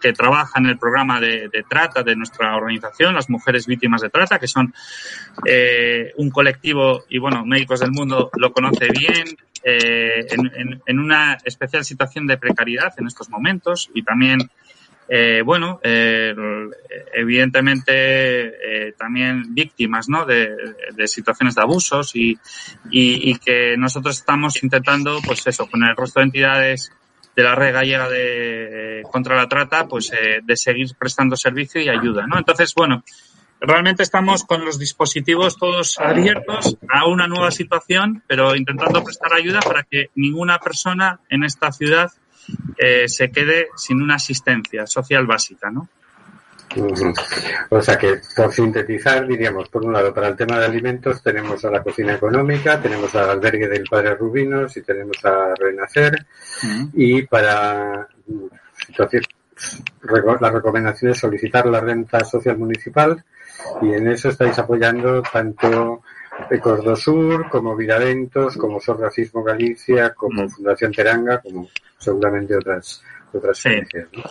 que 0.00 0.12
trabaja 0.12 0.58
en 0.58 0.66
el 0.66 0.78
programa 0.78 1.20
de, 1.20 1.48
de, 1.52 1.64
trata 1.68 2.02
de 2.02 2.16
nuestra 2.16 2.56
organización, 2.56 3.14
las 3.14 3.28
mujeres 3.28 3.66
víctimas 3.66 4.00
de 4.00 4.10
trata, 4.10 4.38
que 4.38 4.48
son 4.48 4.72
un 6.16 6.30
colectivo 6.30 7.04
y 7.08 7.18
bueno, 7.18 7.44
médicos 7.44 7.80
del 7.80 7.90
mundo 7.90 8.30
lo 8.36 8.52
conoce 8.52 8.88
bien, 8.88 9.24
eh, 9.66 10.26
en, 10.30 10.52
en, 10.54 10.82
en, 10.84 10.98
una 10.98 11.38
especial 11.42 11.86
situación 11.86 12.26
de 12.26 12.36
precariedad 12.36 12.92
en 12.98 13.06
estos 13.06 13.30
momentos 13.30 13.90
y 13.94 14.02
también, 14.02 14.50
eh, 15.08 15.40
bueno, 15.42 15.80
eh, 15.82 16.34
evidentemente 17.14 18.92
también 18.98 19.54
víctimas 19.54 20.08
¿no? 20.10 20.26
de, 20.26 20.54
situaciones 21.06 21.54
de 21.54 21.62
abusos 21.62 22.14
y, 22.14 22.38
y, 22.90 23.38
que 23.38 23.76
nosotros 23.78 24.18
estamos 24.18 24.62
intentando, 24.62 25.20
pues 25.24 25.46
eso, 25.46 25.66
con 25.66 25.82
el 25.82 25.96
resto 25.96 26.20
de 26.20 26.26
entidades 26.26 26.92
de 27.34 27.42
la 27.42 27.54
red 27.54 27.72
gallega 27.72 28.08
de 28.08 29.02
contra 29.10 29.34
la 29.34 29.48
trata, 29.48 29.88
pues 29.88 30.12
de 30.42 30.56
seguir 30.56 30.88
prestando 30.98 31.36
servicio 31.36 31.80
y 31.80 31.88
ayuda, 31.88 32.26
¿no? 32.26 32.36
Entonces, 32.36 32.74
bueno, 32.74 33.02
realmente 33.66 34.02
estamos 34.02 34.44
con 34.44 34.64
los 34.64 34.78
dispositivos 34.78 35.56
todos 35.56 35.98
abiertos 35.98 36.76
a 36.88 37.06
una 37.06 37.26
nueva 37.26 37.50
situación, 37.50 38.22
pero 38.26 38.54
intentando 38.54 39.02
prestar 39.02 39.34
ayuda 39.34 39.60
para 39.60 39.82
que 39.84 40.10
ninguna 40.14 40.58
persona 40.58 41.20
en 41.28 41.44
esta 41.44 41.72
ciudad 41.72 42.10
eh, 42.76 43.08
se 43.08 43.30
quede 43.30 43.68
sin 43.76 44.02
una 44.02 44.16
asistencia 44.16 44.86
social 44.86 45.26
básica, 45.26 45.70
¿no? 45.70 45.88
Uh 46.76 46.88
-huh. 46.88 47.66
O 47.70 47.80
sea 47.80 47.96
que, 47.96 48.20
por 48.34 48.52
sintetizar, 48.52 49.26
diríamos, 49.28 49.68
por 49.68 49.84
un 49.84 49.92
lado, 49.92 50.12
para 50.12 50.28
el 50.28 50.36
tema 50.36 50.58
de 50.58 50.66
alimentos 50.66 51.22
tenemos 51.22 51.64
a 51.64 51.70
la 51.70 51.82
cocina 51.82 52.14
económica, 52.14 52.80
tenemos 52.80 53.14
al 53.14 53.30
albergue 53.30 53.68
del 53.68 53.84
Padre 53.88 54.16
Rubinos 54.16 54.76
y 54.76 54.82
tenemos 54.82 55.24
a 55.24 55.54
Renacer. 55.54 56.26
Uh 56.62 56.66
-huh. 56.66 56.90
Y 56.94 57.22
para 57.26 58.08
situaciones 58.86 59.28
la 60.40 60.50
recomendación 60.50 61.12
es 61.12 61.18
solicitar 61.18 61.66
la 61.66 61.80
renta 61.80 62.24
social 62.24 62.58
municipal 62.58 63.24
y 63.82 63.92
en 63.92 64.08
eso 64.08 64.28
estáis 64.28 64.58
apoyando 64.58 65.22
tanto 65.22 66.02
Ecos 66.50 66.84
do 66.84 66.96
Sur 66.96 67.48
como 67.48 67.76
Viraventos, 67.76 68.56
como 68.56 68.80
Sor 68.80 69.00
Racismo 69.00 69.42
Galicia, 69.42 70.14
como 70.14 70.48
Fundación 70.48 70.92
Teranga, 70.92 71.40
como 71.40 71.68
seguramente 71.98 72.56
otras 72.56 73.02
otras 73.32 73.58
Sí. 73.58 73.70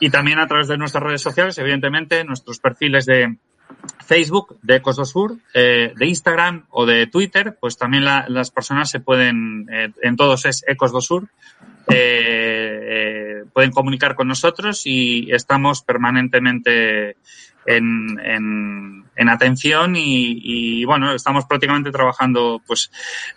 Y 0.00 0.10
también 0.10 0.38
a 0.38 0.46
través 0.46 0.68
de 0.68 0.76
nuestras 0.76 1.02
redes 1.02 1.22
sociales, 1.22 1.56
evidentemente, 1.58 2.22
nuestros 2.24 2.58
perfiles 2.58 3.06
de, 3.06 3.36
Facebook 4.04 4.58
de 4.62 4.76
Ecos 4.76 4.96
do 4.96 5.04
Sur, 5.04 5.36
eh, 5.52 5.92
de 5.96 6.06
Instagram 6.06 6.66
o 6.70 6.86
de 6.86 7.06
Twitter, 7.08 7.56
pues 7.60 7.76
también 7.76 8.04
la- 8.04 8.26
las 8.28 8.50
personas 8.50 8.88
se 8.90 9.00
pueden, 9.00 9.66
eh, 9.72 9.90
en 10.02 10.16
todos 10.16 10.44
es 10.46 10.62
Ecos 10.68 10.92
do 10.92 11.00
Sur, 11.00 11.28
eh, 11.88 12.80
eh, 13.40 13.44
pueden 13.52 13.72
comunicar 13.72 14.14
con 14.14 14.28
nosotros 14.28 14.82
y 14.84 15.28
estamos 15.32 15.82
permanentemente 15.82 17.16
en, 17.66 18.20
en, 18.22 19.04
en 19.16 19.28
atención 19.28 19.96
y, 19.96 20.38
y, 20.42 20.84
bueno, 20.84 21.12
estamos 21.12 21.44
prácticamente 21.46 21.90
trabajando, 21.90 22.60
pues 22.66 22.92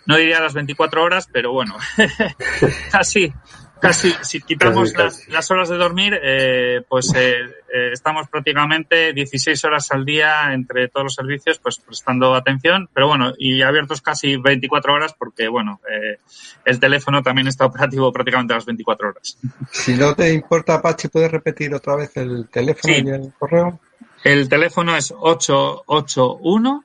no 0.06 0.16
diría 0.16 0.40
las 0.40 0.54
24 0.54 1.02
horas, 1.02 1.28
pero 1.32 1.52
bueno, 1.52 1.76
casi, 2.92 3.32
casi, 3.80 4.12
si 4.22 4.40
quitamos 4.40 4.92
Casi, 4.92 5.02
las, 5.02 5.16
casi. 5.18 5.30
las 5.32 5.50
horas 5.50 5.68
de 5.68 5.76
dormir, 5.76 6.18
eh, 6.22 6.82
pues 6.88 7.12
eh, 7.14 7.34
eh, 7.72 7.90
estamos 7.92 8.28
prácticamente 8.28 9.12
16 9.12 9.64
horas 9.64 9.90
al 9.90 10.04
día 10.04 10.52
entre 10.52 10.88
todos 10.88 11.04
los 11.04 11.14
servicios, 11.14 11.58
pues 11.58 11.78
prestando 11.78 12.34
atención, 12.34 12.88
pero 12.92 13.08
bueno, 13.08 13.32
y 13.38 13.62
abiertos 13.62 14.00
casi 14.02 14.36
24 14.36 14.92
horas 14.92 15.14
porque, 15.18 15.48
bueno, 15.48 15.80
eh, 15.90 16.18
el 16.64 16.78
teléfono 16.80 17.22
también 17.22 17.48
está 17.48 17.66
operativo 17.66 18.12
prácticamente 18.12 18.54
las 18.54 18.66
24 18.66 19.08
horas. 19.08 19.38
Si 19.70 19.94
no 19.94 20.14
te 20.14 20.32
importa, 20.32 20.80
Pachi, 20.82 21.08
¿puedes 21.08 21.30
repetir 21.30 21.74
otra 21.74 21.96
vez 21.96 22.16
el 22.16 22.48
teléfono 22.48 22.94
Sí. 22.94 23.02
y 23.04 23.08
el 23.08 23.32
correo? 23.38 23.80
El 24.24 24.48
teléfono 24.48 24.96
es 24.96 25.14
881 25.18 26.84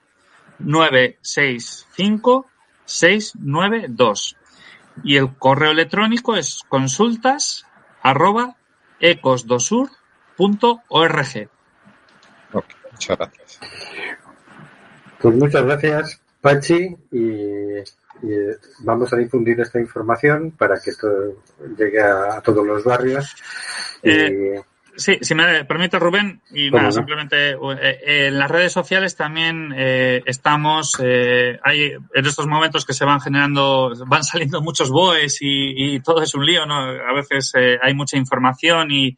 965 0.59 2.45
692 2.85 4.37
y 5.03 5.17
el 5.17 5.35
correo 5.37 5.71
electrónico 5.71 6.35
es 6.35 6.61
consultas 6.69 7.65
arroba 8.01 8.55
ecosdosur.org. 8.99 11.49
Ok, 12.53 12.65
muchas 12.91 13.17
gracias. 13.17 13.59
Pues 15.19 15.35
muchas 15.35 15.65
gracias, 15.65 16.21
Pachi, 16.41 16.95
y, 17.11 17.19
y 17.19 17.83
vamos 18.79 19.11
a 19.11 19.17
difundir 19.17 19.59
esta 19.59 19.79
información 19.79 20.51
para 20.51 20.79
que 20.79 20.91
esto 20.91 21.07
llegue 21.77 22.01
a, 22.01 22.37
a 22.37 22.41
todos 22.41 22.65
los 22.65 22.83
barrios. 22.83 23.35
Y, 24.03 24.09
Eh, 24.09 24.63
Sí, 24.97 25.17
si 25.21 25.35
me 25.35 25.65
permite 25.65 25.99
Rubén, 25.99 26.41
y 26.51 26.69
¿Cómo 26.69 26.77
nada, 26.77 26.89
no? 26.89 26.91
simplemente 26.93 27.51
eh, 27.51 27.57
eh, 27.81 28.27
en 28.27 28.39
las 28.39 28.49
redes 28.49 28.71
sociales 28.71 29.15
también 29.15 29.73
eh, 29.75 30.21
estamos, 30.25 30.97
eh, 31.03 31.59
hay 31.63 31.91
en 32.13 32.25
estos 32.25 32.47
momentos 32.47 32.85
que 32.85 32.93
se 32.93 33.03
van 33.03 33.19
generando, 33.19 33.91
van 34.07 34.23
saliendo 34.23 34.61
muchos 34.61 34.89
BOEs 34.89 35.41
y, 35.41 35.95
y 35.95 35.99
todo 35.99 36.21
es 36.21 36.33
un 36.33 36.45
lío, 36.45 36.65
¿no? 36.65 36.75
A 36.75 37.13
veces 37.13 37.51
eh, 37.57 37.77
hay 37.81 37.93
mucha 37.93 38.17
información 38.17 38.91
y 38.91 39.17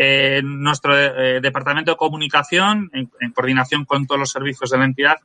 eh, 0.00 0.40
nuestro 0.44 0.96
eh, 0.96 1.40
departamento 1.40 1.90
de 1.90 1.96
comunicación, 1.96 2.88
en, 2.92 3.10
en 3.20 3.32
coordinación 3.32 3.84
con 3.84 4.06
todos 4.06 4.20
los 4.20 4.30
servicios 4.30 4.70
de 4.70 4.78
la 4.78 4.84
entidad, 4.84 5.16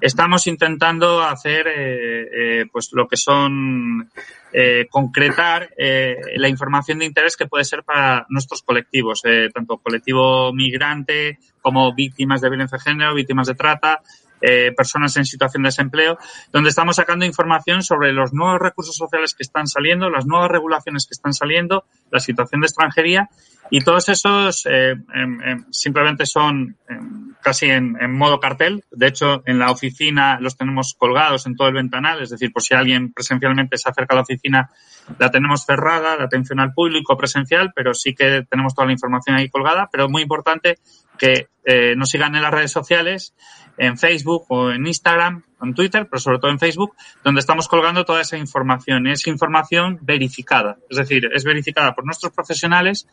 estamos 0.00 0.48
intentando 0.48 1.22
hacer 1.22 1.68
eh, 1.68 2.28
eh, 2.32 2.66
pues 2.72 2.90
lo 2.92 3.06
que 3.06 3.16
son 3.16 4.10
eh, 4.52 4.88
concretar 4.90 5.70
la 5.76 6.48
información 6.48 6.98
de 6.98 7.04
interés 7.04 7.36
que 7.36 7.46
puede 7.46 7.64
ser 7.64 7.84
para 7.84 8.26
nuestros 8.28 8.62
colectivos, 8.62 9.22
tanto 9.54 9.76
colectivo 9.78 10.52
migrante 10.52 11.38
como 11.60 11.94
víctimas 11.94 12.40
de 12.40 12.48
violencia 12.48 12.78
de 12.78 12.82
género, 12.82 13.14
víctimas 13.14 13.46
de 13.46 13.54
trata, 13.54 14.00
eh, 14.40 14.72
personas 14.76 15.16
en 15.16 15.24
situación 15.24 15.62
de 15.62 15.68
desempleo, 15.68 16.18
donde 16.52 16.70
estamos 16.70 16.96
sacando 16.96 17.24
información 17.24 17.82
sobre 17.82 18.12
los 18.12 18.32
nuevos 18.32 18.60
recursos 18.60 18.94
sociales 18.94 19.34
que 19.34 19.42
están 19.42 19.66
saliendo, 19.66 20.10
las 20.10 20.26
nuevas 20.26 20.50
regulaciones 20.50 21.06
que 21.06 21.14
están 21.14 21.32
saliendo, 21.32 21.84
la 22.10 22.20
situación 22.20 22.60
de 22.60 22.66
extranjería 22.66 23.28
y 23.70 23.80
todos 23.80 24.08
esos 24.08 24.66
eh, 24.66 24.94
em, 25.14 25.42
em, 25.42 25.64
simplemente 25.70 26.24
son 26.26 26.76
em, 26.88 27.34
casi 27.42 27.66
en, 27.66 27.96
en 28.00 28.12
modo 28.12 28.38
cartel. 28.38 28.84
De 28.90 29.08
hecho, 29.08 29.42
en 29.46 29.58
la 29.58 29.70
oficina 29.70 30.38
los 30.40 30.56
tenemos 30.56 30.94
colgados 30.94 31.46
en 31.46 31.56
todo 31.56 31.68
el 31.68 31.74
ventanal, 31.74 32.22
es 32.22 32.30
decir, 32.30 32.52
por 32.52 32.62
si 32.62 32.74
alguien 32.74 33.12
presencialmente 33.12 33.76
se 33.76 33.88
acerca 33.88 34.14
a 34.14 34.16
la 34.16 34.22
oficina, 34.22 34.70
la 35.18 35.30
tenemos 35.30 35.64
cerrada, 35.64 36.16
la 36.16 36.24
atención 36.24 36.60
al 36.60 36.72
público 36.72 37.16
presencial, 37.16 37.72
pero 37.74 37.94
sí 37.94 38.14
que 38.14 38.44
tenemos 38.48 38.74
toda 38.74 38.86
la 38.86 38.92
información 38.92 39.36
ahí 39.36 39.48
colgada. 39.48 39.88
Pero 39.90 40.08
muy 40.08 40.22
importante 40.22 40.78
que 41.18 41.48
eh, 41.64 41.94
nos 41.96 42.10
sigan 42.10 42.34
en 42.36 42.42
las 42.42 42.52
redes 42.52 42.72
sociales, 42.72 43.34
en 43.78 43.98
Facebook 43.98 44.46
o 44.48 44.70
en 44.70 44.86
Instagram, 44.86 45.42
en 45.62 45.74
Twitter, 45.74 46.06
pero 46.08 46.20
sobre 46.20 46.38
todo 46.38 46.50
en 46.50 46.58
Facebook, 46.58 46.94
donde 47.24 47.40
estamos 47.40 47.68
colgando 47.68 48.04
toda 48.04 48.20
esa 48.20 48.36
información. 48.36 49.06
Es 49.06 49.26
información 49.26 49.98
verificada, 50.02 50.78
es 50.88 50.96
decir, 50.96 51.28
es 51.34 51.44
verificada 51.44 51.94
por 51.94 52.04
nuestros 52.04 52.32
profesionales 52.32 53.06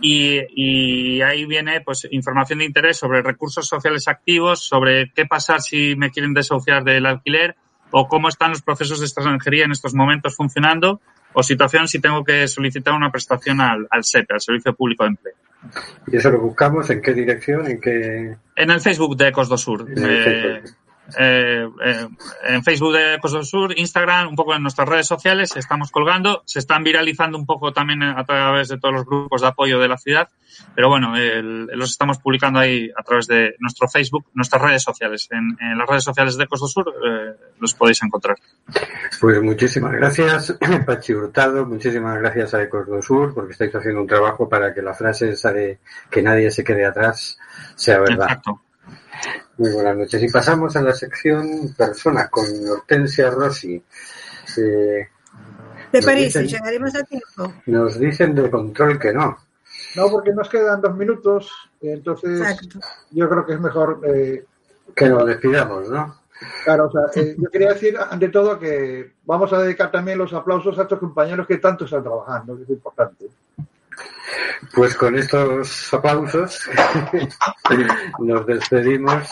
y, 0.00 1.20
ahí 1.22 1.44
viene 1.46 1.80
pues 1.80 2.08
información 2.10 2.58
de 2.58 2.64
interés 2.64 2.96
sobre 2.96 3.22
recursos 3.22 3.68
sociales 3.68 4.08
activos, 4.08 4.66
sobre 4.66 5.12
qué 5.12 5.26
pasar 5.26 5.60
si 5.60 5.94
me 5.96 6.10
quieren 6.10 6.34
desahuciar 6.34 6.82
del 6.82 7.06
alquiler 7.06 7.56
o 7.90 8.08
cómo 8.08 8.28
están 8.28 8.50
los 8.50 8.62
procesos 8.62 9.00
de 9.00 9.06
extranjería 9.06 9.64
en 9.64 9.72
estos 9.72 9.94
momentos 9.94 10.34
funcionando 10.34 11.00
o 11.34 11.42
situación 11.42 11.88
si 11.88 12.00
tengo 12.00 12.24
que 12.24 12.46
solicitar 12.48 12.94
una 12.94 13.10
prestación 13.10 13.60
al, 13.60 13.86
al 13.90 14.04
SEPE, 14.04 14.34
al 14.34 14.40
Servicio 14.40 14.74
Público 14.74 15.04
de 15.04 15.10
Empleo. 15.10 15.34
y 16.06 16.16
eso 16.16 16.30
lo 16.30 16.40
buscamos 16.40 16.90
en 16.90 17.00
qué 17.00 17.14
dirección, 17.14 17.66
en 17.66 17.80
qué. 17.80 18.36
En 18.56 18.70
el 18.70 18.80
Facebook 18.80 19.16
de 19.16 19.28
Ecos 19.28 19.48
do 19.48 19.56
Sur. 19.56 19.86
Eh. 19.96 20.62
Eh, 21.18 21.68
eh, 21.84 22.08
en 22.48 22.62
Facebook 22.64 22.92
de 22.92 23.14
Ecos 23.14 23.32
do 23.32 23.42
Sur, 23.44 23.76
Instagram, 23.78 24.28
un 24.28 24.36
poco 24.36 24.54
en 24.54 24.62
nuestras 24.62 24.88
redes 24.88 25.06
sociales, 25.06 25.56
estamos 25.56 25.90
colgando, 25.90 26.42
se 26.46 26.58
están 26.60 26.84
viralizando 26.84 27.36
un 27.36 27.44
poco 27.46 27.72
también 27.72 28.02
a 28.02 28.24
través 28.24 28.68
de 28.68 28.78
todos 28.78 28.94
los 28.94 29.04
grupos 29.04 29.40
de 29.42 29.48
apoyo 29.48 29.78
de 29.78 29.88
la 29.88 29.98
ciudad, 29.98 30.28
pero 30.74 30.88
bueno, 30.88 31.16
el- 31.16 31.66
los 31.66 31.90
estamos 31.90 32.18
publicando 32.18 32.60
ahí 32.60 32.90
a 32.96 33.02
través 33.02 33.26
de 33.26 33.54
nuestro 33.58 33.88
Facebook, 33.88 34.26
nuestras 34.34 34.62
redes 34.62 34.82
sociales. 34.82 35.28
En, 35.30 35.56
en 35.60 35.76
las 35.78 35.88
redes 35.88 36.04
sociales 36.04 36.36
de 36.36 36.44
Ecos 36.44 36.60
do 36.60 36.66
Sur 36.68 36.94
eh, 37.04 37.34
los 37.58 37.74
podéis 37.74 38.02
encontrar. 38.02 38.36
Pues 39.20 39.42
muchísimas 39.42 39.92
gracias, 39.92 40.56
Pachi 40.86 41.14
Hurtado, 41.14 41.66
muchísimas 41.66 42.18
gracias 42.18 42.54
a 42.54 42.62
Ecos 42.62 42.86
do 42.86 43.02
Sur, 43.02 43.34
porque 43.34 43.52
estáis 43.52 43.74
haciendo 43.74 44.00
un 44.00 44.06
trabajo 44.06 44.48
para 44.48 44.72
que 44.72 44.82
la 44.82 44.94
frase 44.94 45.30
esa 45.30 45.52
de 45.52 45.78
que 46.10 46.22
nadie 46.22 46.50
se 46.50 46.64
quede 46.64 46.86
atrás 46.86 47.38
sea 47.74 47.98
verdad. 48.00 48.26
Exacto. 48.28 48.60
Muy 49.62 49.70
buenas 49.74 49.96
noches. 49.96 50.20
Y 50.20 50.28
pasamos 50.28 50.74
a 50.74 50.82
la 50.82 50.92
sección 50.92 51.72
personas 51.78 52.28
con 52.30 52.44
Hortensia 52.68 53.30
Rossi. 53.30 53.80
Eh, 54.58 55.08
¿Te 55.92 56.02
parece? 56.02 56.40
dicen- 56.42 56.48
¿Llegaremos 56.48 56.92
a 56.96 57.04
tiempo? 57.04 57.54
nos 57.66 57.96
dicen 57.96 58.34
de 58.34 58.50
control 58.50 58.98
que 58.98 59.12
no. 59.12 59.38
No, 59.94 60.08
porque 60.10 60.32
nos 60.32 60.48
quedan 60.48 60.80
dos 60.80 60.96
minutos, 60.96 61.48
entonces 61.80 62.40
Exacto. 62.40 62.80
yo 63.12 63.28
creo 63.28 63.46
que 63.46 63.52
es 63.54 63.60
mejor. 63.60 64.00
eh, 64.04 64.44
Que 64.96 65.08
nos 65.08 65.24
despidamos, 65.26 65.88
¿no? 65.88 66.16
claro, 66.64 66.86
o 66.86 66.90
sea, 66.90 67.22
eh, 67.22 67.36
yo 67.38 67.48
quería 67.48 67.68
decir 67.72 67.96
ante 68.10 68.30
todo 68.30 68.58
que 68.58 69.12
vamos 69.24 69.52
a 69.52 69.62
dedicar 69.62 69.92
también 69.92 70.18
los 70.18 70.32
aplausos 70.34 70.76
a 70.76 70.82
estos 70.82 70.98
compañeros 70.98 71.46
que 71.46 71.58
tanto 71.58 71.84
están 71.84 72.02
trabajando, 72.02 72.56
que 72.56 72.64
es 72.64 72.70
importante. 72.70 73.26
Pues 74.74 74.96
con 74.96 75.16
estos 75.16 75.92
aplausos 75.92 76.68
nos 78.20 78.46
despedimos 78.46 79.28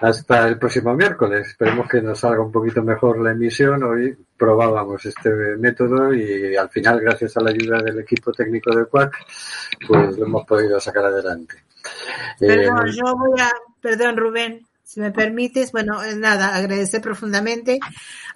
hasta 0.00 0.48
el 0.48 0.58
próximo 0.58 0.94
miércoles. 0.94 1.48
Esperemos 1.48 1.88
que 1.88 2.00
nos 2.00 2.18
salga 2.18 2.42
un 2.42 2.50
poquito 2.50 2.82
mejor 2.82 3.20
la 3.20 3.32
emisión. 3.32 3.82
Hoy 3.84 4.16
probábamos 4.36 5.04
este 5.04 5.30
método 5.58 6.12
y 6.12 6.56
al 6.56 6.68
final, 6.70 7.00
gracias 7.00 7.36
a 7.36 7.40
la 7.42 7.50
ayuda 7.50 7.78
del 7.82 8.00
equipo 8.00 8.32
técnico 8.32 8.74
de 8.74 8.86
CUAC, 8.86 9.16
pues 9.86 10.18
lo 10.18 10.26
hemos 10.26 10.46
podido 10.46 10.80
sacar 10.80 11.04
adelante. 11.04 11.62
Perdón, 12.38 12.88
Eh, 12.88 12.92
yo 12.92 13.14
voy 13.16 13.40
a, 13.40 13.50
perdón 13.80 14.16
Rubén, 14.16 14.66
si 14.92 15.00
me 15.00 15.10
permites, 15.10 15.72
bueno, 15.72 16.04
eh, 16.04 16.14
nada, 16.16 16.54
agradecer 16.54 17.00
profundamente 17.00 17.78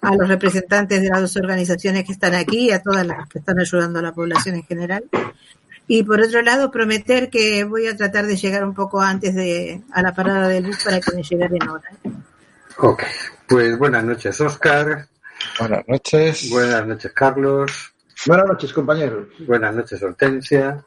a 0.01 0.15
los 0.15 0.27
representantes 0.27 1.01
de 1.01 1.09
las 1.09 1.21
dos 1.21 1.37
organizaciones 1.37 2.03
que 2.03 2.13
están 2.13 2.33
aquí 2.33 2.69
y 2.69 2.71
a 2.71 2.81
todas 2.81 3.05
las 3.05 3.29
que 3.29 3.37
están 3.37 3.59
ayudando 3.59 3.99
a 3.99 4.01
la 4.01 4.11
población 4.11 4.55
en 4.55 4.63
general. 4.63 5.03
Y 5.87 6.01
por 6.01 6.19
otro 6.19 6.41
lado, 6.41 6.71
prometer 6.71 7.29
que 7.29 7.63
voy 7.63 7.85
a 7.85 7.95
tratar 7.95 8.25
de 8.25 8.37
llegar 8.37 8.63
un 8.63 8.73
poco 8.73 8.99
antes 8.99 9.35
de 9.35 9.83
a 9.93 10.01
la 10.01 10.15
parada 10.15 10.47
del 10.47 10.65
bus 10.65 10.83
para 10.83 10.99
que 10.99 11.15
me 11.15 11.21
llegue 11.21 11.45
en 11.45 11.69
hora. 11.69 11.91
ok, 12.77 13.03
pues 13.47 13.77
buenas 13.77 14.03
noches, 14.03 14.41
Oscar. 14.41 15.07
Buenas 15.59 15.87
noches. 15.87 16.49
Buenas 16.49 16.87
noches, 16.87 17.11
Carlos. 17.13 17.93
Buenas 18.25 18.47
noches, 18.47 18.73
compañeros. 18.73 19.27
Buenas 19.45 19.75
noches, 19.75 20.01
Hortensia. 20.01 20.83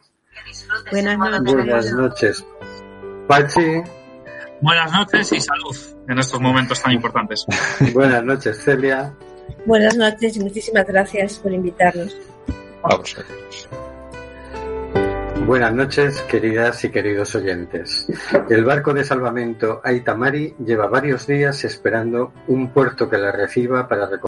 Buenas 0.91 1.17
noches. 1.17 1.55
Buenas 1.55 1.93
noches, 1.93 2.45
Pachi. 3.29 3.83
Buenas 4.61 4.93
noches 4.93 5.33
y 5.33 5.41
salud 5.41 5.77
en 6.09 6.19
estos 6.19 6.41
momentos 6.41 6.83
tan 6.83 6.93
importantes. 6.93 7.47
Buenas 7.95 8.23
noches, 8.23 8.63
Celia. 8.63 9.15
Buenas 9.65 9.97
noches 9.97 10.37
y 10.37 10.41
muchísimas 10.41 10.87
gracias 10.87 11.39
por 11.39 11.53
invitarnos. 11.53 12.17
Vamos 12.83 13.17
a 13.17 13.23
ver. 13.23 13.91
Buenas 15.47 15.73
noches, 15.73 16.21
queridas 16.23 16.85
y 16.85 16.91
queridos 16.91 17.35
oyentes. 17.35 18.07
El 18.51 18.65
barco 18.65 18.93
de 18.93 19.05
salvamento 19.05 19.81
Aitamari 19.83 20.55
lleva 20.65 20.87
varios 20.87 21.27
días 21.27 21.65
esperando 21.65 22.33
un 22.47 22.69
puerto 22.69 23.09
que 23.09 23.17
la 23.17 23.33
reciba 23.33 23.89
para 23.89 24.07
recoger 24.07 24.19